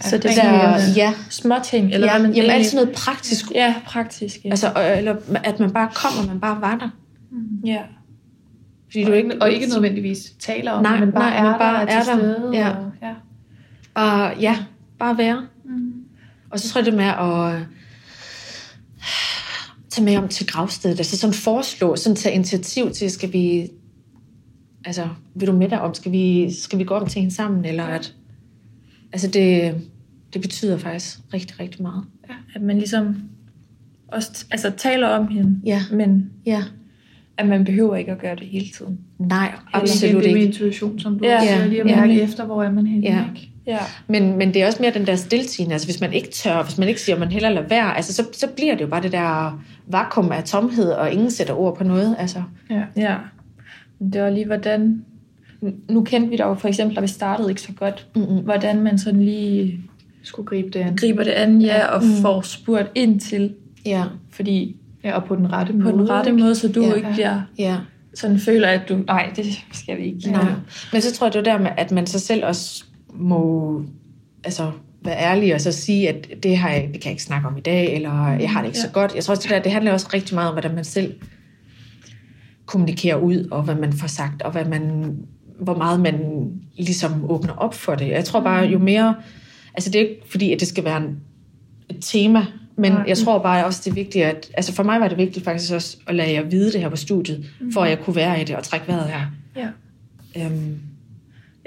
[0.00, 2.98] Så det er der, ja, småting, eller ja, hvad man jamen, alt egentlig- sådan noget
[2.98, 3.44] praktisk.
[3.54, 4.36] Ja, praktisk.
[4.44, 4.50] Ja.
[4.50, 6.88] Altså, og- eller at man bare kom, og man bare var der.
[7.66, 7.78] ja.
[8.90, 11.58] Fordi Og, du ikke, og ikke nødvendigvis taler om Nej, men bare nej, er der,
[11.58, 12.18] bare er, er til der.
[12.18, 12.50] stede.
[12.54, 12.68] Ja.
[12.68, 13.12] Og, ja.
[13.94, 14.56] Bare, ja,
[14.98, 15.46] bare være.
[15.64, 15.92] Mm.
[16.50, 17.66] Og så tror jeg det med at
[19.90, 20.98] tage med om til gravstedet.
[20.98, 23.68] Altså sådan foreslå, sådan tage initiativ til, skal vi,
[24.84, 27.64] altså, vil du med dig om, skal vi, skal vi gå om til hende sammen,
[27.64, 28.14] eller at,
[29.12, 29.74] altså det,
[30.32, 32.04] det betyder faktisk rigtig, rigtig meget.
[32.54, 33.16] At man ligesom
[34.08, 35.82] også altså, taler om hende, Ja.
[35.92, 36.62] men Ja.
[37.36, 38.98] at man behøver ikke at gøre det hele tiden.
[39.18, 40.46] Nej, Absolut absolut det med ikke.
[40.52, 41.96] intuition, som du Ja, ja, siger, lige at ja.
[42.00, 43.06] mærke efter, hvor er man henne.
[43.06, 43.24] Ja.
[43.34, 43.50] Ikke?
[43.68, 43.78] Ja.
[44.06, 45.72] Men, men det er også mere den der stiltigende.
[45.72, 48.14] Altså hvis man ikke tør, hvis man ikke siger, at man hellere lader være, altså
[48.14, 51.76] så, så bliver det jo bare det der vakuum af tomhed, og ingen sætter ord
[51.76, 52.16] på noget.
[52.18, 52.42] Altså.
[52.70, 52.82] Ja.
[52.96, 53.16] Ja.
[53.98, 55.04] Men det var lige, hvordan...
[55.88, 58.44] Nu kendte vi dig jo for eksempel, da vi startede ikke så godt, Mm-mm.
[58.44, 59.80] hvordan man sådan lige
[60.22, 60.96] Skulle gribe det an.
[60.96, 62.10] griber det an, ja, og mm.
[62.22, 63.54] får spurgt ind til,
[63.86, 65.92] Ja, fordi Ja, og på den rette på måde.
[65.92, 66.88] den rette måde, så du Ja.
[66.88, 66.94] ja.
[66.94, 67.76] ikke bliver ja.
[68.14, 70.30] sådan føler, at du, nej, det skal vi ikke.
[70.30, 70.44] Nej.
[70.92, 73.82] Men så tror jeg, det er der med, at man så selv også må
[74.44, 74.70] altså,
[75.02, 77.56] være ærlig og så sige, at det, har jeg, det kan jeg ikke snakke om
[77.56, 78.86] i dag, eller jeg har det ikke ja.
[78.86, 79.14] så godt.
[79.14, 81.14] Jeg tror også, det, der, det handler også rigtig meget om, hvordan man selv
[82.66, 85.14] kommunikerer ud, og hvad man får sagt, og hvad man,
[85.60, 86.20] hvor meget man
[86.76, 88.08] ligesom åbner op for det.
[88.08, 89.14] Jeg tror bare, jo mere...
[89.74, 91.20] Altså, det er ikke fordi, at det skal være en,
[91.88, 92.46] et tema,
[92.76, 93.04] men Nej.
[93.08, 94.50] jeg tror bare også, det er vigtigt, at...
[94.54, 96.96] Altså, for mig var det vigtigt faktisk også at lade jer vide det her på
[96.96, 99.20] studiet, for at jeg kunne være i det og trække vejret her.
[99.56, 99.68] Ja.
[100.44, 100.78] Øhm,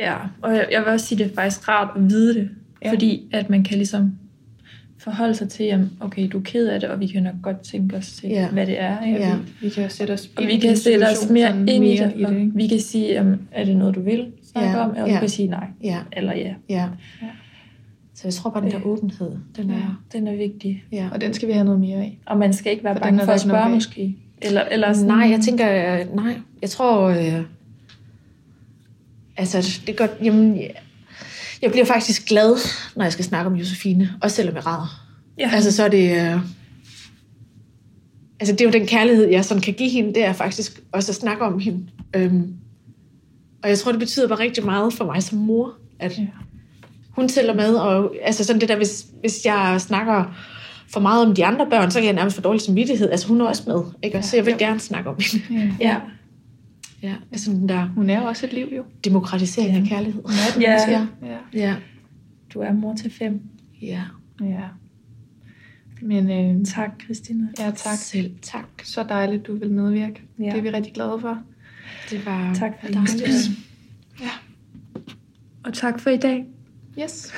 [0.02, 2.49] Ja, og jeg, jeg vil også sige, det er faktisk rart at vide det,
[2.82, 2.88] Ja.
[2.88, 2.93] ja.
[2.93, 4.12] fordi at man kan ligesom
[4.97, 7.60] forholde sig til, at okay, du er ked af det, og vi kan nok godt
[7.62, 8.41] tænke os til, Ja.
[8.41, 8.47] ja.
[8.49, 9.06] hvad det er.
[9.06, 9.20] Ikke?
[9.20, 9.36] Ja.
[9.62, 12.26] Vi kan sætte os Og vi i kan sætte os mere ind i mere det,
[12.26, 12.52] og ikke?
[12.56, 15.14] vi kan sige, jamen, er det noget, du vil snakke Ja, om, og ja.
[15.16, 16.54] du kan sige nej, ja, eller ja.
[16.70, 16.88] ja.
[18.14, 20.02] Så jeg tror bare, den der åbenhed, den er...
[20.14, 20.84] Den er vigtig.
[20.91, 21.10] Ja.
[21.14, 22.18] Og den skal vi have noget mere af.
[22.26, 24.18] Og man skal ikke være For bange for at spørge måske.
[24.41, 26.34] Eller, eller sådan, Nej, jeg tænker, øh, nej.
[26.62, 27.41] Jeg tror, øh,
[29.41, 30.71] altså, det er godt, jamen, jeg,
[31.61, 32.55] jeg bliver faktisk glad,
[32.95, 35.07] når jeg skal snakke om Josefine, også selvom jeg ræder.
[35.39, 35.49] Ja.
[35.53, 36.39] Altså, så er det, øh,
[38.39, 41.11] altså, det er jo den kærlighed, jeg sådan kan give hende, det er faktisk også
[41.11, 41.85] at snakke om hende.
[42.15, 42.53] Øhm,
[43.63, 46.25] og jeg tror, det betyder bare rigtig meget for mig som mor, at Ja.
[47.09, 50.35] hun tæller med, og altså sådan det der, hvis, hvis jeg snakker
[50.93, 53.09] for meget om de andre børn, så kan jeg nærmest få dårlig samvittighed.
[53.09, 54.17] Altså hun er også med, ikke?
[54.17, 55.75] Ja, så jeg vil gerne snakke om hende.
[55.79, 55.87] Ja.
[55.87, 55.95] Ja.
[57.04, 58.84] Ja, altså den der Hun er jo også et liv, jo.
[59.04, 60.22] demokratisering af kærlighed.
[60.22, 60.91] Hun er et Ja.
[60.91, 61.08] Ja.
[61.28, 61.38] Ja.
[61.54, 61.76] Ja.
[62.54, 63.41] Du er mor til fem.
[63.82, 64.02] Ja.
[64.41, 64.64] ja.
[66.02, 67.47] Men øh, Tak, Christina.
[67.60, 67.97] ja, tak.
[67.97, 68.66] Selv tak.
[68.84, 70.22] Så dejligt, du vil medvirke.
[70.39, 70.45] Ja.
[70.45, 71.39] Det er vi rigtig glade for.
[72.10, 73.18] Det var Tak for dejligt.
[73.26, 74.28] det.
[75.64, 76.45] Og tak for i dag.
[77.04, 77.34] Yes.